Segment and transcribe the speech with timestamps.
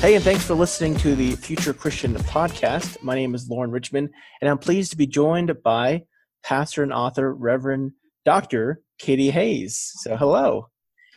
[0.00, 3.02] Hey, and thanks for listening to the Future Christian podcast.
[3.02, 4.08] My name is Lauren Richmond,
[4.40, 6.04] and I'm pleased to be joined by
[6.42, 7.92] pastor and author, Reverend
[8.24, 8.80] Dr.
[8.98, 9.92] Katie Hays.
[9.96, 10.68] So, hello.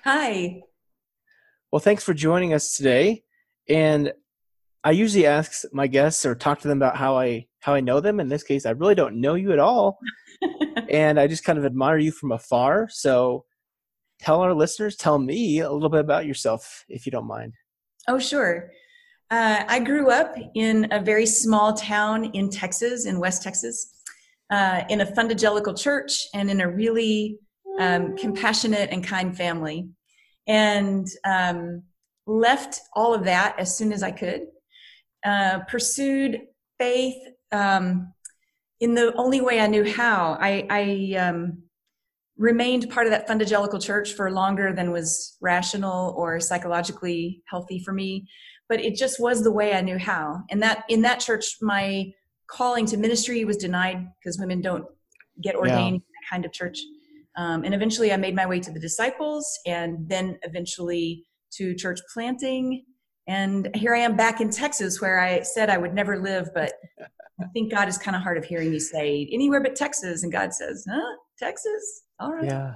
[0.03, 0.63] Hi.
[1.71, 3.23] Well, thanks for joining us today.
[3.69, 4.11] And
[4.83, 8.01] I usually ask my guests or talk to them about how I how I know
[8.01, 8.19] them.
[8.19, 9.97] In this case, I really don't know you at all,
[10.89, 12.89] and I just kind of admire you from afar.
[12.89, 13.45] So,
[14.19, 17.53] tell our listeners, tell me a little bit about yourself, if you don't mind.
[18.07, 18.71] Oh, sure.
[19.31, 23.91] Uh, I grew up in a very small town in Texas, in West Texas,
[24.49, 27.39] uh, in a fundagelical church and in a really
[27.79, 29.87] um, compassionate and kind family.
[30.47, 31.83] And um,
[32.27, 34.47] left all of that as soon as I could.
[35.25, 36.41] Uh, pursued
[36.77, 37.15] faith
[37.51, 38.13] um,
[38.81, 40.37] in the only way I knew how.
[40.39, 41.63] I, I um,
[42.37, 47.93] remained part of that fundagelical church for longer than was rational or psychologically healthy for
[47.93, 48.27] me
[48.69, 50.41] but it just was the way i knew how.
[50.49, 52.11] And that in that church my
[52.47, 54.85] calling to ministry was denied because women don't
[55.41, 55.85] get ordained yeah.
[55.87, 56.79] in that kind of church.
[57.35, 61.99] Um, and eventually i made my way to the disciples and then eventually to church
[62.13, 62.85] planting.
[63.27, 66.73] And here i am back in texas where i said i would never live but
[67.41, 70.23] i think god is kind of hard of hearing me say anywhere but texas.
[70.23, 72.45] And god says huh texas all right.
[72.45, 72.75] Yeah.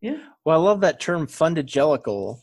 [0.00, 0.18] Yeah.
[0.44, 2.40] Well, I love that term fundagelical.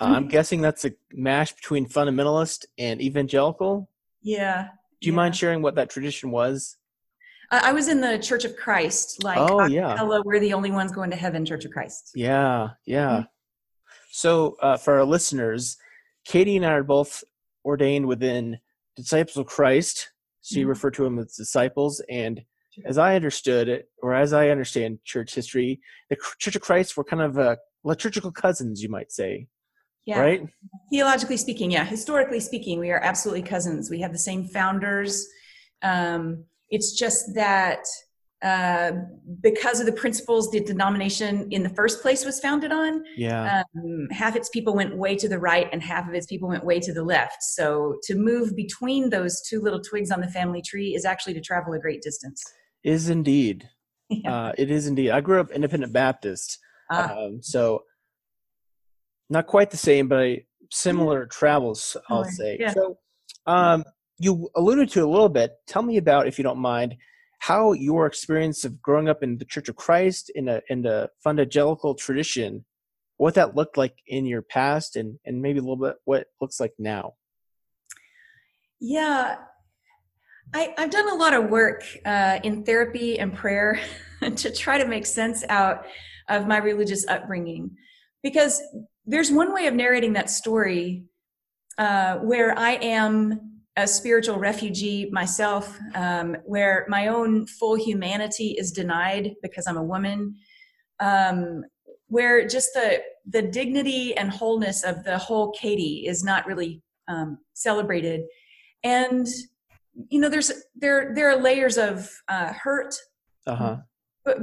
[0.00, 0.28] Uh, I'm mm-hmm.
[0.28, 3.88] guessing that's a mash between fundamentalist and evangelical.
[4.22, 4.68] Yeah.
[5.00, 5.16] Do you yeah.
[5.16, 6.76] mind sharing what that tradition was?
[7.50, 10.72] Uh, I was in the Church of Christ, like oh yeah, hello, we're the only
[10.72, 12.10] ones going to heaven, Church of Christ.
[12.12, 13.18] Yeah, yeah.
[13.18, 13.22] Mm-hmm.
[14.10, 15.76] So uh, for our listeners,
[16.24, 17.22] Katie and I are both
[17.64, 18.58] ordained within
[18.96, 20.10] Disciples of Christ.
[20.40, 20.70] So you mm-hmm.
[20.70, 22.42] refer to them as disciples, and
[22.84, 27.04] as I understood it, or as I understand church history, the Church of Christ were
[27.04, 29.46] kind of uh, liturgical cousins, you might say.
[30.04, 30.20] Yeah.
[30.20, 30.42] Right?
[30.90, 31.84] Theologically speaking, yeah.
[31.84, 33.90] Historically speaking, we are absolutely cousins.
[33.90, 35.26] We have the same founders.
[35.82, 37.80] Um, it's just that
[38.42, 38.92] uh,
[39.40, 43.62] because of the principles the denomination in the first place was founded on, yeah.
[43.74, 46.64] Um, half its people went way to the right and half of its people went
[46.64, 47.42] way to the left.
[47.42, 51.40] So to move between those two little twigs on the family tree is actually to
[51.40, 52.44] travel a great distance.
[52.86, 53.68] Is indeed.
[54.08, 54.32] Yeah.
[54.32, 55.10] Uh, it is indeed.
[55.10, 56.60] I grew up independent Baptist,
[56.92, 57.12] ah.
[57.12, 57.82] um, so
[59.28, 61.96] not quite the same, but I, similar travels.
[62.08, 62.56] I'll say.
[62.60, 62.72] Yeah.
[62.72, 62.98] So,
[63.46, 63.82] um,
[64.20, 65.54] you alluded to a little bit.
[65.66, 66.94] Tell me about, if you don't mind,
[67.40, 71.10] how your experience of growing up in the Church of Christ in a in the
[71.24, 72.64] fundagelical tradition,
[73.16, 76.28] what that looked like in your past, and and maybe a little bit what it
[76.40, 77.14] looks like now.
[78.78, 79.36] Yeah,
[80.54, 83.80] I, have done a lot of work uh, in therapy and prayer
[84.36, 85.86] to try to make sense out
[86.28, 87.70] of my religious upbringing.
[88.22, 88.60] Because
[89.04, 91.04] there's one way of narrating that story
[91.78, 98.72] uh, where I am a spiritual refugee myself, um, where my own full humanity is
[98.72, 100.34] denied because I'm a woman,
[100.98, 101.62] um,
[102.08, 107.38] where just the the dignity and wholeness of the whole Katie is not really um,
[107.52, 108.22] celebrated,
[108.82, 109.26] and
[110.08, 112.94] you know there's there there are layers of uh, hurt
[113.46, 113.76] uh-huh.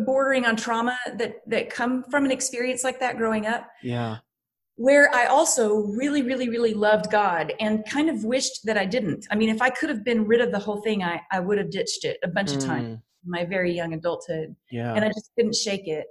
[0.05, 3.67] bordering on trauma that that come from an experience like that growing up.
[3.81, 4.17] Yeah.
[4.75, 9.27] Where i also really really really loved god and kind of wished that i didn't.
[9.29, 11.59] I mean if i could have been rid of the whole thing i i would
[11.59, 12.57] have ditched it a bunch mm.
[12.57, 14.55] of times in my very young adulthood.
[14.71, 14.93] Yeah.
[14.95, 16.07] And i just couldn't shake it.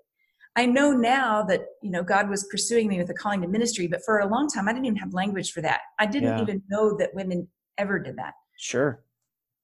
[0.54, 3.88] I know now that you know god was pursuing me with a calling to ministry
[3.88, 5.80] but for a long time i didn't even have language for that.
[5.98, 6.42] I didn't yeah.
[6.42, 7.48] even know that women
[7.78, 8.34] ever did that.
[8.58, 9.02] Sure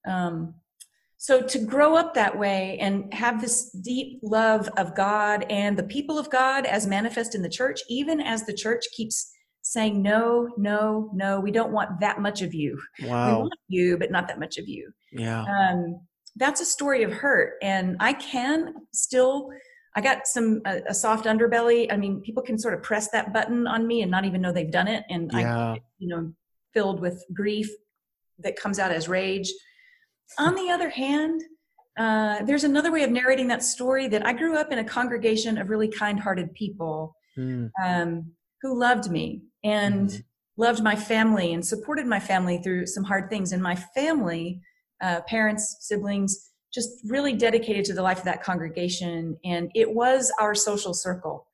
[0.07, 0.55] um,
[1.21, 5.83] so to grow up that way and have this deep love of God and the
[5.83, 9.29] people of God as manifest in the church, even as the church keeps
[9.61, 12.79] saying, no, no, no, we don't want that much of you.
[13.03, 13.35] Wow.
[13.35, 14.93] We want you, but not that much of you.
[15.11, 15.43] Yeah.
[15.43, 15.99] Um,
[16.37, 17.55] that's a story of hurt.
[17.61, 19.49] And I can still,
[19.97, 21.91] I got some, a, a, soft underbelly.
[21.91, 24.53] I mean, people can sort of press that button on me and not even know
[24.53, 25.03] they've done it.
[25.09, 25.71] And yeah.
[25.71, 26.31] I, you know,
[26.73, 27.69] filled with grief
[28.39, 29.51] that comes out as rage
[30.37, 31.41] on the other hand,
[31.97, 35.57] uh, there's another way of narrating that story that I grew up in a congregation
[35.57, 37.69] of really kind hearted people mm.
[37.83, 38.31] um,
[38.61, 40.23] who loved me and mm.
[40.57, 43.51] loved my family and supported my family through some hard things.
[43.51, 44.61] And my family,
[45.01, 49.37] uh, parents, siblings, just really dedicated to the life of that congregation.
[49.43, 51.47] And it was our social circle.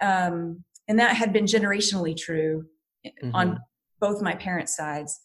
[0.00, 2.66] Um, and that had been generationally true
[3.04, 3.34] mm-hmm.
[3.34, 3.60] on
[4.00, 5.20] both my parents' sides.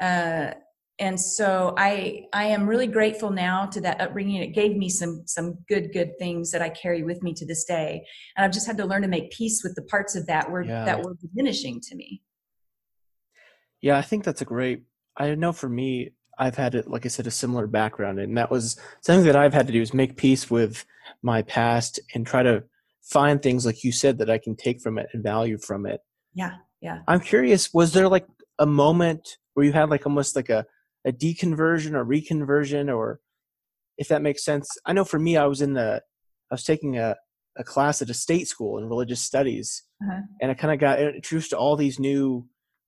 [0.00, 0.52] Uh,
[0.98, 4.42] and so I I am really grateful now to that upbringing.
[4.42, 7.64] It gave me some some good good things that I carry with me to this
[7.64, 8.06] day,
[8.36, 10.62] and I've just had to learn to make peace with the parts of that were
[10.62, 10.84] yeah.
[10.84, 12.22] that were diminishing to me.
[13.80, 14.84] Yeah, I think that's a great.
[15.16, 18.50] I know for me, I've had it like I said a similar background, and that
[18.50, 20.84] was something that I've had to do is make peace with
[21.22, 22.62] my past and try to
[23.02, 26.00] find things like you said that I can take from it and value from it.
[26.34, 27.00] Yeah, yeah.
[27.08, 27.74] I'm curious.
[27.74, 28.26] Was there like
[28.60, 30.64] a moment where you had like almost like a
[31.06, 33.20] a deconversion or reconversion or
[33.98, 36.02] if that makes sense i know for me i was in the
[36.50, 37.14] i was taking a,
[37.56, 40.20] a class at a state school in religious studies uh-huh.
[40.40, 42.46] and i kind of got introduced to all these new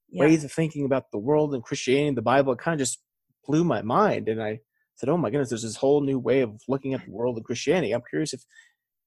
[0.08, 0.24] yeah.
[0.24, 3.00] ways of thinking about the world and christianity and the bible it kind of just
[3.46, 4.58] blew my mind and i
[4.96, 7.44] said oh my goodness there's this whole new way of looking at the world of
[7.44, 8.42] christianity i'm curious if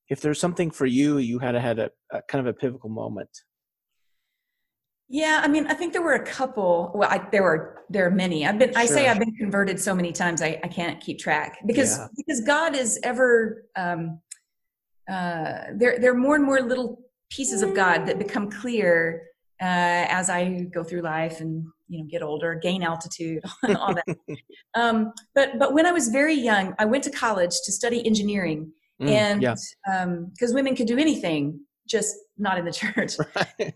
[0.09, 3.29] if there's something for you you had had a, a kind of a pivotal moment
[5.09, 6.91] yeah, I mean, I think there were a couple.
[6.93, 8.45] Well, I, there were there are many.
[8.45, 8.71] I've been.
[8.71, 8.81] Sure.
[8.81, 10.43] I say I've been converted so many times.
[10.43, 12.07] I, I can't keep track because yeah.
[12.15, 13.65] because God is ever.
[13.75, 14.19] Um,
[15.09, 17.01] uh, there there are more and more little
[17.31, 19.23] pieces of God that become clear
[19.61, 23.43] uh, as I go through life and you know get older, gain altitude,
[23.75, 24.17] all that.
[24.75, 28.71] um, but but when I was very young, I went to college to study engineering,
[29.01, 30.03] mm, and because yeah.
[30.03, 33.15] um, women could do anything, just not in the church.
[33.35, 33.73] Right.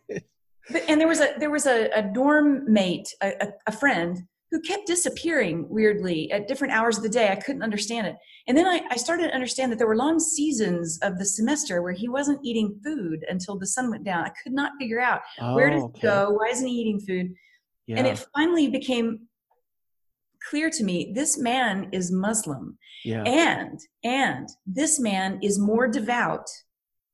[0.71, 4.17] But, and there was a there was a, a dorm mate, a, a, friend
[4.49, 7.29] who kept disappearing weirdly at different hours of the day.
[7.29, 8.15] I couldn't understand it.
[8.47, 11.81] And then I, I started to understand that there were long seasons of the semester
[11.81, 14.25] where he wasn't eating food until the sun went down.
[14.25, 15.99] I could not figure out oh, where does okay.
[15.99, 16.29] he go?
[16.29, 17.33] Why isn't he eating food?
[17.87, 17.97] Yeah.
[17.97, 19.27] And it finally became
[20.49, 22.77] clear to me this man is Muslim.
[23.03, 23.23] Yeah.
[23.23, 26.47] And and this man is more devout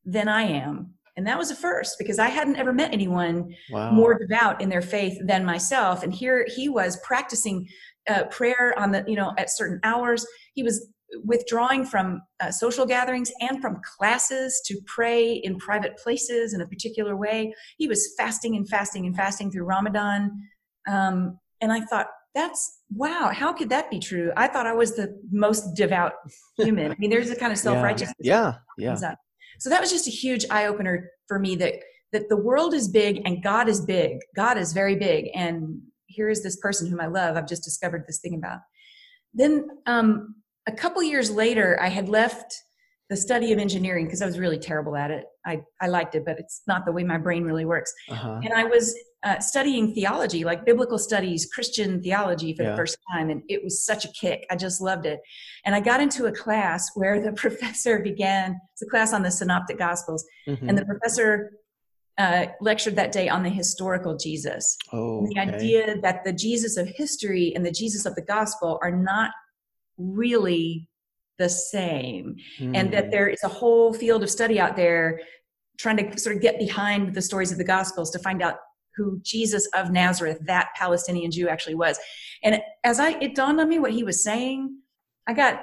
[0.06, 3.92] than I am and that was a first because I hadn't ever met anyone wow.
[3.92, 6.02] more devout in their faith than myself.
[6.02, 7.68] And here he was practicing
[8.10, 10.26] uh, prayer on the, you know, at certain hours.
[10.54, 10.88] He was
[11.26, 16.68] withdrawing from uh, social gatherings and from classes to pray in private places in a
[16.68, 17.54] particular way.
[17.78, 20.32] He was fasting and fasting and fasting through Ramadan.
[20.88, 24.32] Um, and I thought, that's wow, how could that be true?
[24.38, 26.14] I thought I was the most devout
[26.56, 26.94] human.
[26.94, 28.16] I mean, there's a kind of self righteousness.
[28.22, 28.98] Yeah, yeah.
[29.02, 29.16] yeah.
[29.60, 31.76] So that was just a huge eye opener for me that
[32.12, 34.18] that the world is big and God is big.
[34.36, 37.38] God is very big, and here is this person whom I love.
[37.38, 38.60] I've just discovered this thing about.
[39.34, 40.36] Then um,
[40.68, 42.56] a couple years later, I had left
[43.10, 45.26] the study of engineering because I was really terrible at it.
[45.46, 47.94] I, I liked it, but it's not the way my brain really works.
[48.10, 48.40] Uh-huh.
[48.44, 52.72] And I was uh, studying theology, like biblical studies, Christian theology for yeah.
[52.72, 53.30] the first time.
[53.30, 54.46] And it was such a kick.
[54.50, 55.20] I just loved it.
[55.66, 59.32] And I got into a class where the professor began, it's a class on the
[59.32, 60.26] Synoptic Gospels.
[60.48, 60.70] Mm-hmm.
[60.70, 61.52] And the professor
[62.18, 64.78] uh, lectured that day on the historical Jesus.
[64.92, 68.92] Oh, the idea that the Jesus of history and the Jesus of the gospel are
[68.92, 69.32] not
[69.98, 70.90] really
[71.38, 72.76] the same, mm.
[72.76, 73.12] and that hmm.
[73.12, 75.22] there is a whole field of study out there
[75.78, 78.56] trying to sort of get behind the stories of the gospels to find out
[79.00, 81.98] who Jesus of Nazareth, that Palestinian Jew, actually was.
[82.44, 84.78] And as I it dawned on me what he was saying,
[85.26, 85.62] I got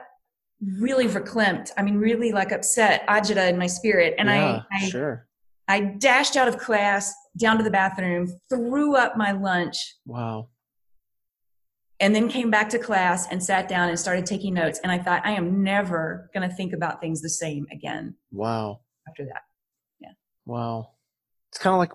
[0.78, 1.70] really verklempt.
[1.76, 4.14] I mean, really like upset, agita in my spirit.
[4.18, 5.26] And yeah, I, I sure.
[5.68, 9.76] I dashed out of class, down to the bathroom, threw up my lunch.
[10.06, 10.48] Wow.
[11.98, 14.80] And then came back to class and sat down and started taking notes.
[14.82, 18.14] And I thought, I am never going to think about things the same again.
[18.30, 18.80] Wow.
[19.08, 19.42] After that.
[20.00, 20.12] Yeah.
[20.44, 20.90] Wow.
[21.50, 21.92] It's kind of like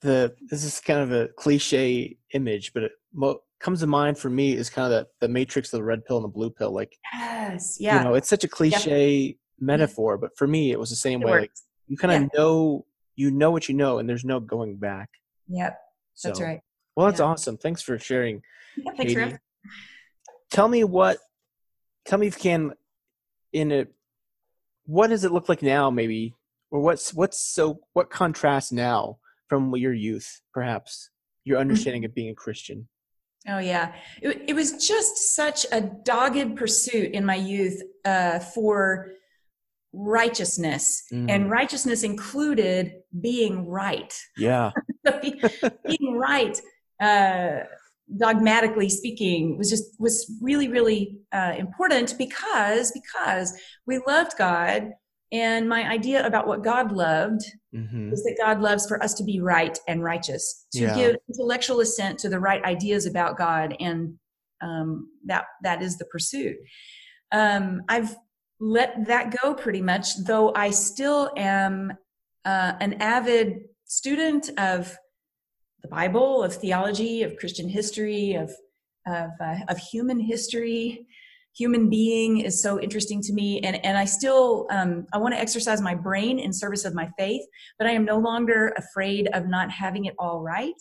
[0.00, 4.30] the this is kind of a cliche image, but it mo- comes to mind for
[4.30, 6.72] me is kind of the, the matrix of the red pill and the blue pill.
[6.72, 9.66] Like, yes, yeah, you know, it's such a cliche mm-hmm.
[9.66, 11.40] metaphor, but for me, it was the same it way.
[11.40, 11.52] Like,
[11.86, 12.40] you kind of yeah.
[12.40, 15.10] know, you know what you know, and there's no going back.
[15.48, 15.78] Yep,
[16.14, 16.60] so, that's right.
[16.96, 17.26] Well, that's yeah.
[17.26, 17.56] awesome.
[17.56, 18.42] Thanks for sharing.
[18.76, 19.30] Yeah, thanks Katie.
[19.32, 19.40] for.
[20.50, 21.18] Tell me what.
[22.06, 22.72] Tell me if you can,
[23.52, 23.86] in a,
[24.86, 25.90] what does it look like now?
[25.90, 26.34] Maybe,
[26.70, 29.18] or what's what's so what contrasts now
[29.50, 31.10] from your youth, perhaps
[31.44, 31.62] your mm-hmm.
[31.62, 32.88] understanding of being a Christian?
[33.48, 33.92] Oh yeah,
[34.22, 39.12] it, it was just such a dogged pursuit in my youth uh, for
[39.92, 41.28] righteousness, mm.
[41.28, 44.14] and righteousness included being right.
[44.36, 44.70] Yeah,
[45.20, 46.58] being right.
[47.00, 47.64] Uh,
[48.16, 53.54] dogmatically speaking was just was really really uh, important because because
[53.86, 54.90] we loved god
[55.32, 58.12] And my idea about what God loved Mm-hmm.
[58.12, 60.94] is that God loves for us to be right and righteous, to Yeah.
[60.96, 64.18] give intellectual assent to the right ideas about God, and
[64.60, 66.56] um, that that is the pursuit.
[67.30, 68.16] Um, I've
[68.58, 71.92] let that go pretty much, though I still am
[72.44, 74.98] uh, an avid student of
[75.82, 78.50] the Bible, of theology, of Christian history, of
[79.06, 81.06] of, uh, of human history.
[81.56, 85.40] Human being is so interesting to me, and and I still um, I want to
[85.40, 87.42] exercise my brain in service of my faith,
[87.78, 90.80] but I am no longer afraid of not having it all right,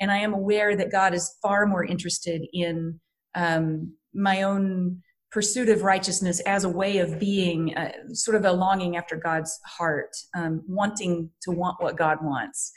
[0.00, 3.00] and I am aware that God is far more interested in
[3.34, 8.52] um, my own pursuit of righteousness as a way of being, uh, sort of a
[8.52, 12.72] longing after God's heart, um, wanting to want what God wants,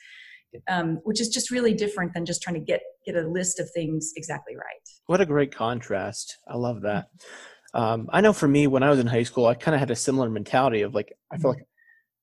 [0.70, 3.70] um, which is just really different than just trying to get get a list of
[3.72, 4.66] things exactly right.
[5.08, 6.38] What a great contrast.
[6.48, 7.08] I love that.
[7.74, 9.92] Um, I know for me, when I was in high school, I kind of had
[9.92, 11.66] a similar mentality of like, I feel like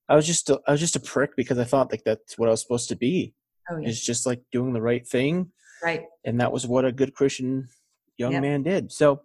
[0.09, 2.49] I was just, a, I was just a prick because I thought like that's what
[2.49, 3.35] I was supposed to be.
[3.71, 5.51] Oh yeah, Is just like doing the right thing.
[5.83, 6.03] right.
[6.25, 7.69] And that was what a good Christian
[8.17, 8.43] young Yep.
[8.43, 8.93] man did.
[8.93, 9.23] So,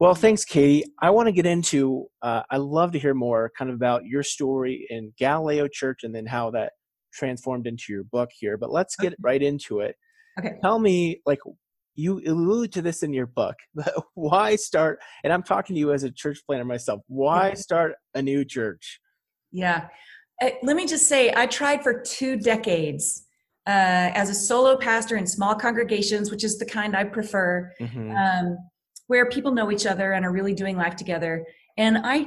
[0.00, 0.84] well, thanks, Katie.
[1.00, 4.22] I want to get into, uh, I love to hear more kind of about your
[4.22, 6.72] story in Galileo Church and then how that
[7.16, 8.56] transformed into your book here.
[8.56, 9.16] But let's get Okay.
[9.20, 9.96] right into it.
[10.38, 10.54] Okay.
[10.62, 11.38] Tell me, like,
[11.94, 13.56] you allude to this in your book.
[14.14, 15.00] why start?
[15.24, 17.00] And I'm talking to you as a church planter myself.
[17.08, 19.00] Why start a new church?
[19.50, 19.88] Yeah.
[20.42, 23.24] Uh, let me just say, I tried for two decades
[23.66, 28.14] uh, as a solo pastor in small congregations, which is the kind I prefer, Mhm.
[28.14, 28.58] um,
[29.06, 31.46] where people know each other and are really doing life together.
[31.78, 32.26] And I,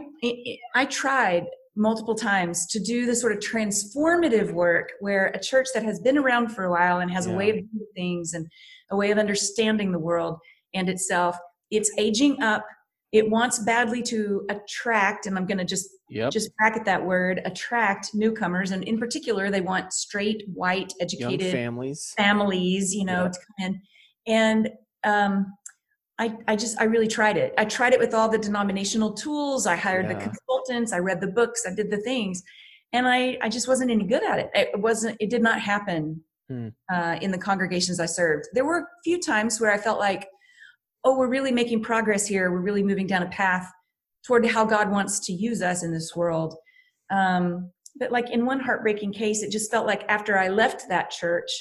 [0.76, 1.46] I tried
[1.76, 6.18] multiple times to do this sort of transformative work where a church that has been
[6.18, 7.34] around for a while and has Yeah.
[7.34, 8.48] a way of doing things and
[8.92, 10.38] a way of understanding the world
[10.74, 11.38] and itself,
[11.72, 12.66] it's aging up.
[13.12, 16.32] It wants badly to attract, and I'm going to just Yep.
[16.32, 21.02] just bracket that word attract newcomers and in particular they want straight white Young
[21.34, 22.14] educated families.
[22.18, 23.30] families you know Yeah.
[23.30, 23.82] to come in
[24.26, 24.70] and
[25.04, 25.54] um
[26.20, 27.54] I, I just I really tried it.
[27.58, 29.66] I tried it with all the denominational tools.
[29.66, 30.92] I hired the consultants.
[30.92, 31.64] I read the books.
[31.66, 32.44] I did the things,
[32.92, 34.50] and I I just wasn't any good at it.
[34.54, 35.16] It wasn't.
[35.20, 36.70] It did not happen Hmm.
[36.92, 38.46] uh, in the congregations I served.
[38.54, 40.28] There were a few times where I felt like,
[41.04, 42.52] oh, we're really making progress here.
[42.52, 43.72] We're really moving down a path
[44.26, 46.56] toward how God wants to use us in this world.
[47.12, 51.12] Um, but like in one heartbreaking case, it just felt like after I left that
[51.12, 51.52] church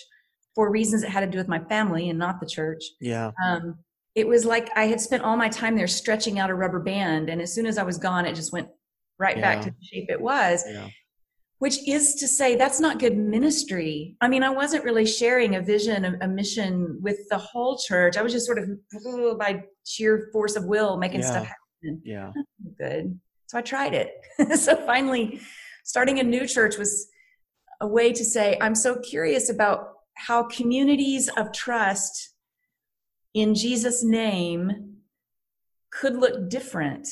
[0.55, 3.33] for reasons that had to do with my family and not the church, Yeah.
[3.45, 3.79] um,
[4.19, 7.31] it was like I had spent all my time there stretching out a rubber band.
[7.31, 8.69] And as soon as I was gone, it just went
[9.19, 10.65] right back to the shape it was.
[10.67, 10.89] Yeah.
[11.59, 14.17] which is to say that's not good ministry.
[14.21, 18.17] I mean i wasn't really sharing a vision a, a mission with the whole church.
[18.17, 22.01] I was just sort of by sheer force of will making stuff happen.
[22.05, 22.33] Yeah.
[22.79, 23.19] good.
[23.47, 24.11] So i tried it.
[24.59, 25.41] So finally
[25.85, 27.09] starting a new church was
[27.81, 29.79] a way to say i'm so curious about
[30.15, 32.35] how communities of trust
[33.35, 34.97] in jesus name
[35.91, 37.09] could look different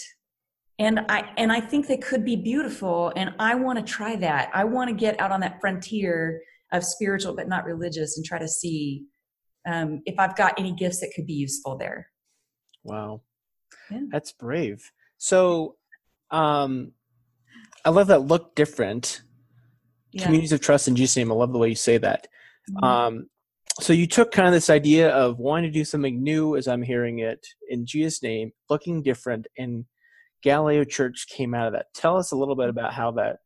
[0.79, 4.51] and i and i think they could be beautiful and i want to try that
[4.55, 6.41] i want to get out on that frontier
[6.73, 9.05] of spiritual but not religious and try to see
[9.67, 12.09] um, if i've got any gifts that could be useful there
[12.85, 13.23] Wow.
[13.91, 14.03] Yeah.
[14.13, 14.93] That's brave.
[15.19, 15.75] So
[16.31, 16.93] um
[17.85, 19.23] I love that look different.
[20.13, 21.33] yeah Communities of trust in Jesus' name.
[21.33, 22.29] I love the way you say that.
[22.71, 22.85] Mhm.
[22.85, 23.31] Um
[23.81, 26.83] so you took kind of this idea of wanting to do something new as I'm
[26.83, 29.85] hearing it in Jesus' name, looking different, and
[30.43, 31.87] Galileo Church came out of that.
[31.95, 33.39] Tell us a little bit about how that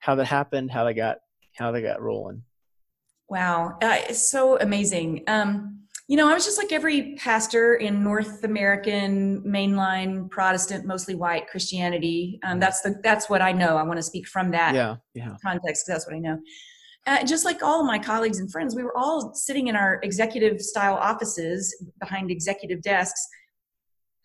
[0.00, 1.18] how that happened, how they got
[1.56, 2.42] how they got rolling.
[3.28, 5.24] Wow, uh, it's so amazing.
[5.26, 11.16] Um, you know, I was just like every pastor in North American mainline Protestant, mostly
[11.16, 12.38] white Christianity.
[12.44, 13.76] Um, that's the that's what I know.
[13.76, 15.34] I want to speak from that Yeah, yeah.
[15.42, 16.38] context because that's what I know.
[17.06, 20.60] Uh, just like all my colleagues and friends, we were all sitting in our executive
[20.60, 23.24] style offices behind executive desks,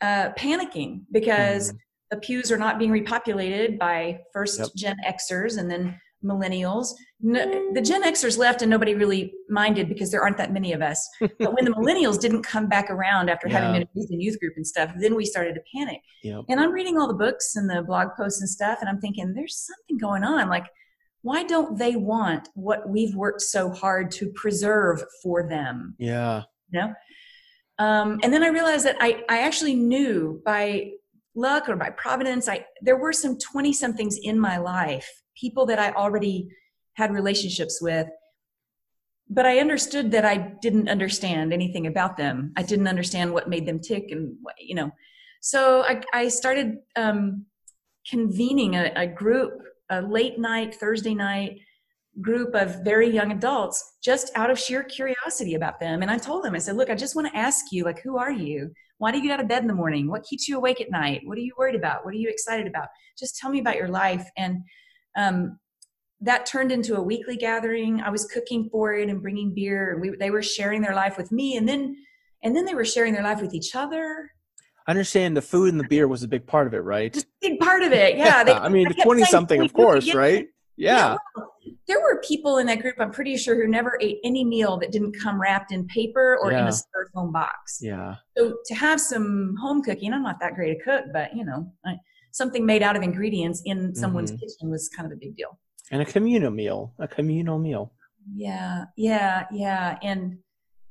[0.02, 1.78] uh, panicking because Mhm.
[2.10, 4.70] the pews are not being repopulated by first Yep.
[4.76, 6.94] Gen Xers and then millennials.
[7.20, 10.82] No, the Gen Xers left and nobody really minded because there aren't that many of
[10.82, 11.08] us.
[11.40, 13.60] but when the millennials didn't come back around after Yeah.
[13.60, 16.02] having been in youth group and stuff, then we started to panic.
[16.24, 16.46] Yep.
[16.50, 19.34] And I'm reading all the books and the blog posts and stuff, and I'm thinking,
[19.36, 20.48] there's something going on.
[20.50, 20.66] Like,
[21.22, 25.96] why don't they want what we've worked so hard to preserve for them?
[26.00, 26.44] Yeah.
[26.72, 26.94] You know?
[27.78, 30.92] Um, and then I realized that I, I actually knew by
[31.36, 35.80] luck or by providence, I there were some 20 somethings in my life, people that
[35.80, 36.50] I already
[36.94, 38.08] had relationships with.
[39.30, 42.52] But I understood that I didn't understand anything about them.
[42.58, 44.92] I didn't understand what made them tick and what, you know.
[45.40, 47.46] So I, I started um,
[48.10, 49.54] convening a, a group
[49.92, 51.60] a late night Thursday night
[52.20, 56.02] group of very young adults just out of sheer curiosity about them.
[56.02, 58.18] And I told them, I said, look, I just want to ask you, like, who
[58.18, 58.72] are you?
[58.98, 60.10] Why do you get out of bed in the morning?
[60.10, 61.22] What keeps you awake at night?
[61.26, 62.04] What are you worried about?
[62.04, 62.88] What are you excited about?
[63.18, 64.28] Just tell me about your life.
[64.38, 64.58] And
[65.16, 65.58] um,
[66.22, 68.02] that turned into a weekly gathering.
[68.02, 71.18] I was cooking for it and bringing beer, and we, they were sharing their life
[71.18, 71.96] with me, and then
[72.44, 74.30] and then they were sharing their life with each other.
[74.88, 77.14] I understand the food and the beer was a big part of it, right?
[77.14, 78.44] Just a big part of it, yeah.
[78.44, 80.48] They, I mean, twenty something, of course, right?
[80.78, 80.96] Yeah.
[80.96, 81.52] yeah well,
[81.88, 84.92] there were people in that group, I'm pretty sure, who never ate any meal that
[84.92, 86.62] didn't come wrapped in paper or yeah.
[86.62, 87.80] in a styrofoam box.
[87.82, 88.16] Yeah.
[88.38, 91.72] So to have some home cooking, I'm not that great a cook, but you know,
[91.86, 91.98] I,
[92.32, 94.40] something made out of ingredients in someone's mm-hmm.
[94.40, 95.60] kitchen was kind of a big deal.
[95.92, 97.94] And a communal meal, a communal meal.
[98.34, 100.38] Yeah, yeah, yeah, and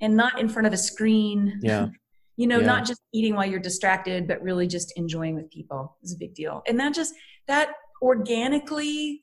[0.00, 1.58] and not in front of a screen.
[1.62, 1.88] Yeah.
[2.40, 2.66] you know, yeah.
[2.66, 6.34] not just eating while you're distracted, but really just enjoying with people is a big
[6.34, 6.62] deal.
[6.66, 7.12] And that just
[7.46, 9.22] that organically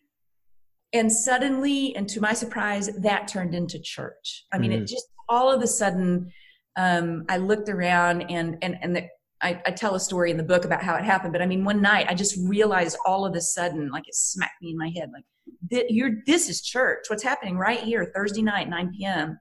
[0.93, 4.75] and suddenly and to my surprise that turned into church i mean mm.
[4.75, 6.31] it just all of a sudden
[6.77, 9.07] um, i looked around and and and the,
[9.41, 11.65] I, I, tell a story in the book about how it happened but i mean
[11.65, 14.91] one night i just realized all of a sudden like it smacked me in my
[14.95, 19.39] head like you're this is church what's happening right here thursday night 9 p.m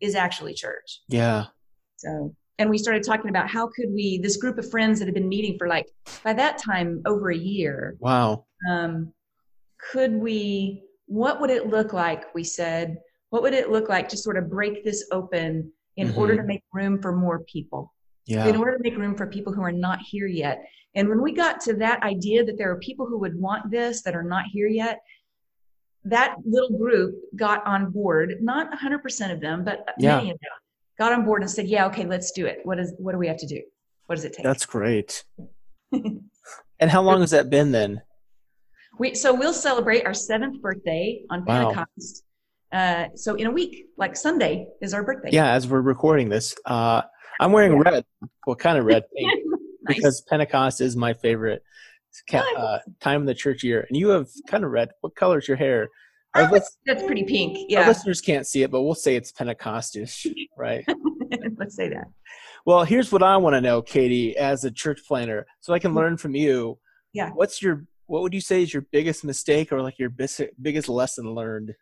[0.00, 1.46] is actually church yeah
[1.96, 5.14] so and we started talking about how could we this group of friends that had
[5.14, 5.88] been meeting for like
[6.22, 9.12] by that time over a year wow um
[9.92, 12.96] could we what would it look like we said
[13.30, 16.18] what would it look like to sort of break this open in mm-hmm.
[16.18, 17.92] order to make room for more people
[18.26, 18.46] yeah.
[18.46, 20.64] in order to make room for people who are not here yet
[20.96, 24.02] and when we got to that idea that there are people who would want this
[24.02, 25.00] that are not here yet
[26.06, 30.16] that little group got on board not 100% of them but yeah.
[30.16, 30.52] many of them
[30.98, 33.26] got on board and said yeah okay let's do it what is what do we
[33.26, 33.60] have to do
[34.06, 35.24] what does it take that's great
[35.92, 38.02] and how long has that been then
[38.98, 41.72] we so we'll celebrate our seventh birthday on wow.
[41.72, 42.24] Pentecost.
[42.72, 45.30] Uh, so in a week, like Sunday, is our birthday.
[45.32, 47.02] Yeah, as we're recording this, uh,
[47.40, 47.90] I'm wearing yeah.
[47.90, 48.04] red.
[48.44, 49.04] What kind of red?
[49.14, 49.36] nice.
[49.86, 51.62] Because Pentecost is my favorite
[52.32, 54.90] uh, time of the church year, and you have kind of red.
[55.00, 55.88] What color is your hair?
[56.34, 57.66] Our list- that's pretty pink.
[57.68, 60.84] Yeah, our listeners can't see it, but we'll say it's Pentecostish, right?
[61.56, 62.06] Let's say that.
[62.66, 65.90] Well, here's what I want to know, Katie, as a church planter, so I can
[65.90, 65.98] mm-hmm.
[65.98, 66.78] learn from you.
[67.12, 67.30] Yeah.
[67.30, 71.34] What's your what would you say is your biggest mistake or like your biggest lesson
[71.34, 71.74] learned?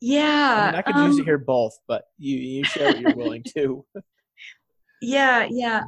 [0.00, 3.16] Yeah, I, mean, I could um, usually hear both, but you you share what you're
[3.16, 3.84] willing to.
[5.02, 5.82] yeah, yeah.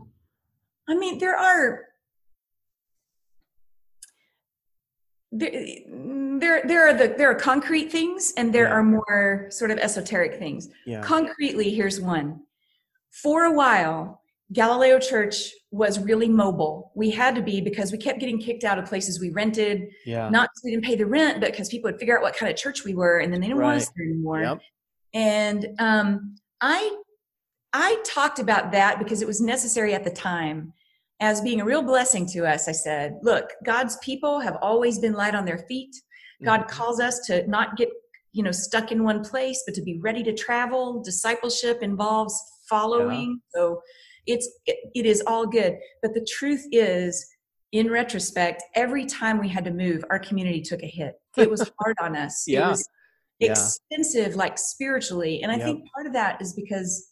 [0.88, 1.87] I mean, there are
[5.33, 8.73] there there are the there are concrete things and there yeah.
[8.73, 10.68] are more sort of esoteric things.
[10.87, 11.03] Yeah.
[11.03, 12.40] Concretely, here's one.
[13.11, 16.92] For a while, Galileo Church was really mobile.
[16.95, 19.88] We had to be because we kept getting kicked out of places we rented.
[20.05, 20.29] Yeah.
[20.29, 22.51] Not because we didn't pay the rent, but because people would figure out what kind
[22.51, 23.66] of church we were, and then they didn't right.
[23.66, 24.42] want us there anymore.
[24.42, 24.61] Yep.
[25.14, 26.99] And um, I
[27.73, 30.75] I talked about that because it was necessary at the time
[31.23, 32.69] as being a real blessing to us.
[32.69, 35.95] I said, "Look, God's people have always been light on their feet.
[36.45, 36.69] God mm-hmm.
[36.69, 37.89] calls us to not get
[38.33, 41.03] you know stuck in one place, but to be ready to travel.
[41.03, 43.41] Discipleship involves following.
[43.55, 43.61] Yeah.
[43.61, 43.83] So."
[44.27, 47.27] it's it, it is all good but the truth is
[47.73, 51.71] in retrospect every time we had to move our community took a hit it was
[51.81, 52.67] hard on us yeah.
[52.67, 52.89] it was
[53.41, 54.39] expensive yeah.
[54.39, 55.65] like spiritually and i yep.
[55.65, 57.09] think part of that is because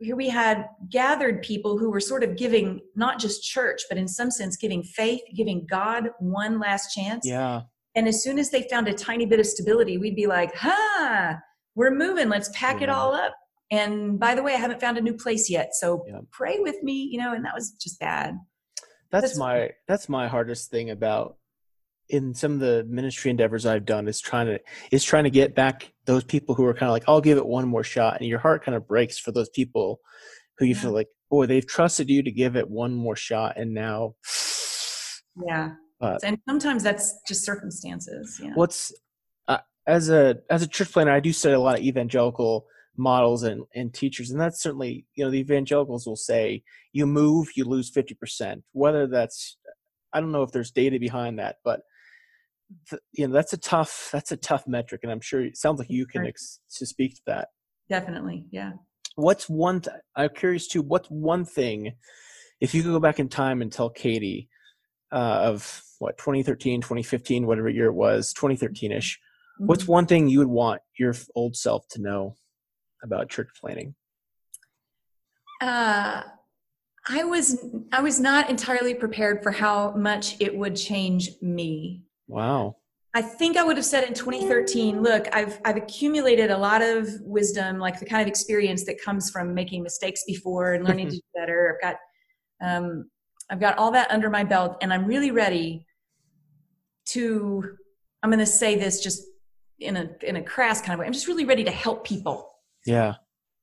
[0.00, 4.08] here we had gathered people who were sort of giving not just church but in
[4.08, 7.62] some sense giving faith giving god one last chance yeah
[7.94, 11.38] and as soon as they found a tiny bit of stability we'd be like ha
[11.74, 12.84] we're moving let's pack yeah.
[12.84, 13.34] it all up
[13.70, 15.74] and by the way, I haven't found a new place yet.
[15.74, 16.20] So yeah.
[16.32, 18.36] pray with me, you know, and that was just bad.
[19.10, 21.36] That's, that's my that's my hardest thing about
[22.10, 25.54] in some of the ministry endeavors I've done is trying to is trying to get
[25.54, 28.18] back those people who are kind of like, I'll give it one more shot.
[28.20, 30.00] And your heart kind of breaks for those people
[30.58, 30.80] who you yeah.
[30.80, 34.14] feel like, boy, they've trusted you to give it one more shot and now
[35.46, 35.72] Yeah.
[35.98, 38.40] But, and sometimes that's just circumstances.
[38.42, 38.52] Yeah.
[38.54, 38.92] What's
[39.48, 43.42] uh, as a as a church planter, I do study a lot of evangelical models
[43.42, 47.64] and, and teachers and that's certainly you know the evangelicals will say you move you
[47.64, 49.56] lose 50% whether that's
[50.12, 51.80] i don't know if there's data behind that but
[52.88, 55.78] th- you know that's a tough that's a tough metric and i'm sure it sounds
[55.78, 57.48] like you can ex- to speak to that
[57.88, 58.72] definitely yeah
[59.16, 61.92] what's one th- i'm curious too what's one thing
[62.60, 64.48] if you could go back in time and tell katie
[65.12, 69.66] uh, of what 2013 2015 whatever year it was 2013ish mm-hmm.
[69.66, 72.36] what's one thing you would want your old self to know
[73.02, 73.94] about church planting?
[75.60, 76.22] Uh,
[77.08, 82.02] I was I was not entirely prepared for how much it would change me.
[82.30, 82.76] Wow.
[83.12, 87.08] I think I would have said in 2013, look, I've I've accumulated a lot of
[87.22, 91.16] wisdom, like the kind of experience that comes from making mistakes before and learning to
[91.16, 91.76] do better.
[91.76, 91.96] I've got
[92.62, 93.10] um,
[93.50, 95.86] I've got all that under my belt, and I'm really ready
[97.06, 97.76] to.
[98.22, 99.22] I'm going to say this just
[99.80, 101.06] in a in a crass kind of way.
[101.06, 102.48] I'm just really ready to help people.
[102.86, 103.14] Yeah.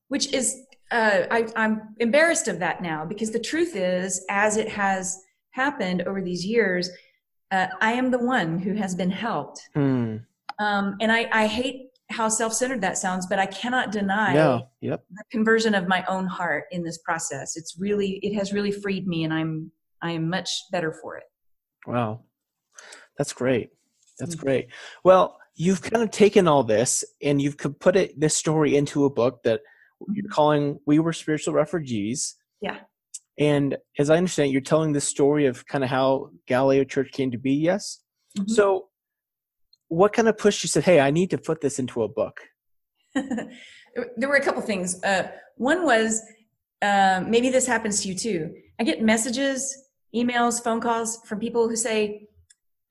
[0.09, 0.57] Which is
[0.91, 6.01] uh, I, I'm embarrassed of that now because the truth is, as it has happened
[6.01, 6.89] over these years
[7.51, 9.61] uh, I am the one who has been helped.
[9.75, 10.23] Mm.
[10.59, 14.33] Um, and I, I hate how self-centered that sounds, but I cannot deny.
[14.81, 15.03] Yep.
[15.09, 17.57] the conversion of my own heart in this process.
[17.57, 21.23] It's really, it has really freed me, and I'm, I am much better for it.
[21.85, 22.21] Wow.
[23.17, 23.71] That's great.
[24.19, 24.39] That's Mhm.
[24.39, 24.67] great.
[25.03, 29.09] Well, you've kind of taken all this and you've put it this story into a
[29.09, 29.61] book that
[30.13, 32.79] you're calling "We Were Spiritual Refugees." Yeah.
[33.39, 37.11] And as I understand, it, you're telling the story of kind of how Galileo Church
[37.11, 37.53] came to be.
[37.53, 37.99] Yes.
[38.37, 38.49] Mhm.
[38.49, 38.89] So,
[39.89, 40.69] what kind of pushed you?
[40.69, 42.41] Said, "Hey, I need to put this into a book."
[43.15, 45.01] there were a couple things.
[45.03, 46.21] Uh, one was
[46.81, 48.53] uh, maybe this happens to you too.
[48.79, 52.27] I get messages, emails, phone calls from people who say,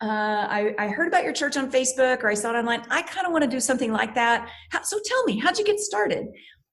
[0.02, 2.82] uh, I, I heard about your church on Facebook or I saw it online.
[2.90, 4.48] I kind of want to do something like that.
[4.70, 6.26] How, so tell me, how'd you get started?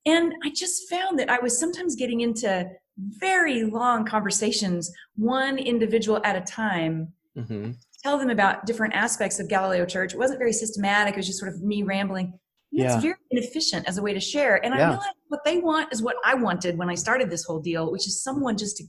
[0.06, 6.22] And I just found that I was sometimes getting into very long conversations, one individual
[6.24, 7.72] at a time, Mm-hmm.
[8.04, 10.14] tell them about different aspects of Galileo Church.
[10.14, 11.16] It wasn't very systematic.
[11.16, 12.38] It was just sort of me rambling.
[12.72, 12.94] Yeah.
[12.94, 14.64] It's very inefficient as a way to share.
[14.64, 17.60] And I realized what they want is what I wanted when I started this whole
[17.60, 18.84] deal, which is someone just to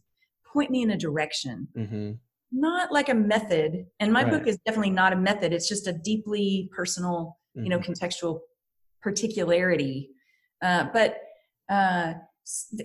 [0.53, 2.13] point me in a direction, Mm-hmm.
[2.53, 3.87] not like a method.
[3.99, 4.33] And my Right.
[4.33, 5.55] book is definitely not a method.
[5.55, 8.41] It's just a deeply personal, you know, contextual
[9.01, 10.11] particularity.
[10.63, 11.17] Uh, but
[11.71, 12.13] uh,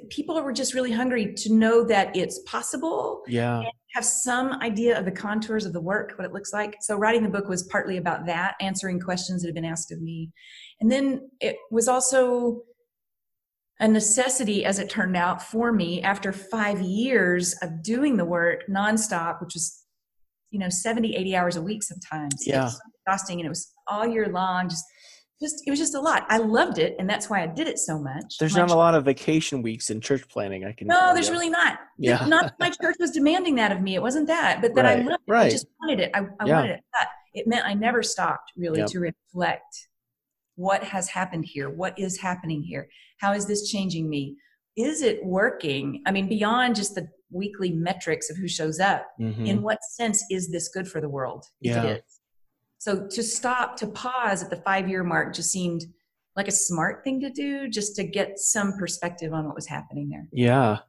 [0.09, 3.63] people were just really hungry to know that it's possible Yeah.
[3.93, 6.77] have some idea of the contours of the work, what it looks like.
[6.81, 10.01] So writing the book was partly about that, answering questions that had been asked of
[10.01, 10.31] me.
[10.79, 12.61] And then it was also
[13.81, 18.61] a necessity, as it turned out, for me after five years of doing the work
[18.69, 19.83] nonstop, which was,
[20.51, 22.35] you know, 70, 80 hours a week sometimes.
[22.45, 22.65] It Yeah.
[22.65, 24.69] was so exhausting and it was all year long.
[24.69, 24.85] Just,
[25.41, 26.25] just, it was just a lot.
[26.29, 26.95] I loved it.
[26.99, 28.37] And that's why I did it so much.
[28.39, 30.65] There's My not a lot of vacation weeks in church planting.
[30.65, 30.87] I can.
[30.87, 31.79] no, there's really not.
[32.01, 32.25] Yeah.
[32.27, 33.93] Not that my church was demanding that of me.
[33.95, 35.33] It wasn't that, but that I loved it.
[35.33, 36.11] I just wanted it.
[36.13, 36.55] I, I Yeah.
[36.55, 36.79] wanted it.
[37.33, 38.87] It meant I never stopped really Yep.
[38.91, 39.87] to reflect
[40.55, 41.69] what has happened here.
[41.69, 42.87] What is happening here?
[43.19, 44.37] How is this changing me?
[44.77, 46.01] Is it working?
[46.05, 49.45] I mean, beyond just the weekly metrics of who shows up, Mhm.
[49.45, 51.45] in what sense is this good for the world?
[51.59, 51.83] Yeah.
[51.83, 52.18] it is.
[52.79, 55.81] So to stop, to pause at the five year mark just seemed
[56.35, 60.09] like a smart thing to do just to get some perspective on what was happening
[60.09, 60.27] there.
[60.31, 60.79] Yeah.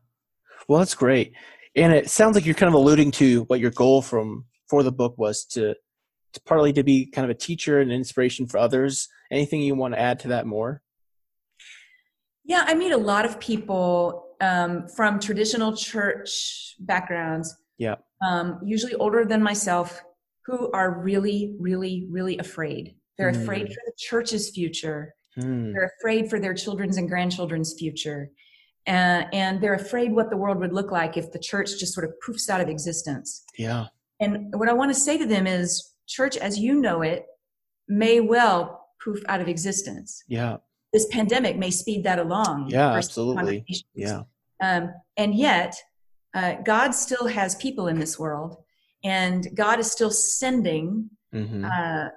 [0.69, 1.33] Well, that's great.
[1.77, 4.93] And it sounds like you're kind of alluding to what your goal from for the
[4.93, 5.75] book was to,
[6.35, 9.09] to partly to be kind of a teacher and inspiration for others.
[9.33, 10.83] Anything you want to add to that more?
[12.45, 17.97] Yeah, I meet a lot of people um, from traditional church backgrounds, Yeah.
[18.25, 20.01] um, usually older than myself,
[20.51, 22.97] who are really, really, really afraid.
[23.19, 23.43] They're Hmm.
[23.43, 25.15] afraid for the church's future.
[25.37, 25.73] Hmm.
[25.73, 28.31] They're afraid for their children's and grandchildren's future.
[28.87, 32.05] Uh, and they're afraid what the world would look like if the church just sort
[32.05, 33.45] of poofs out of existence.
[33.57, 33.87] Yeah.
[34.19, 37.27] And what I want to say to them is church as you know it
[37.89, 40.25] may well poof out of existence.
[40.29, 40.57] Yeah.
[40.93, 42.71] This pandemic may speed that along.
[42.71, 43.65] Yeah, absolutely.
[43.95, 44.23] Yeah.
[44.63, 45.77] Um, and yet,
[46.35, 48.57] uh, God still has people in this world,
[49.05, 52.09] and God is still sending hmm uh,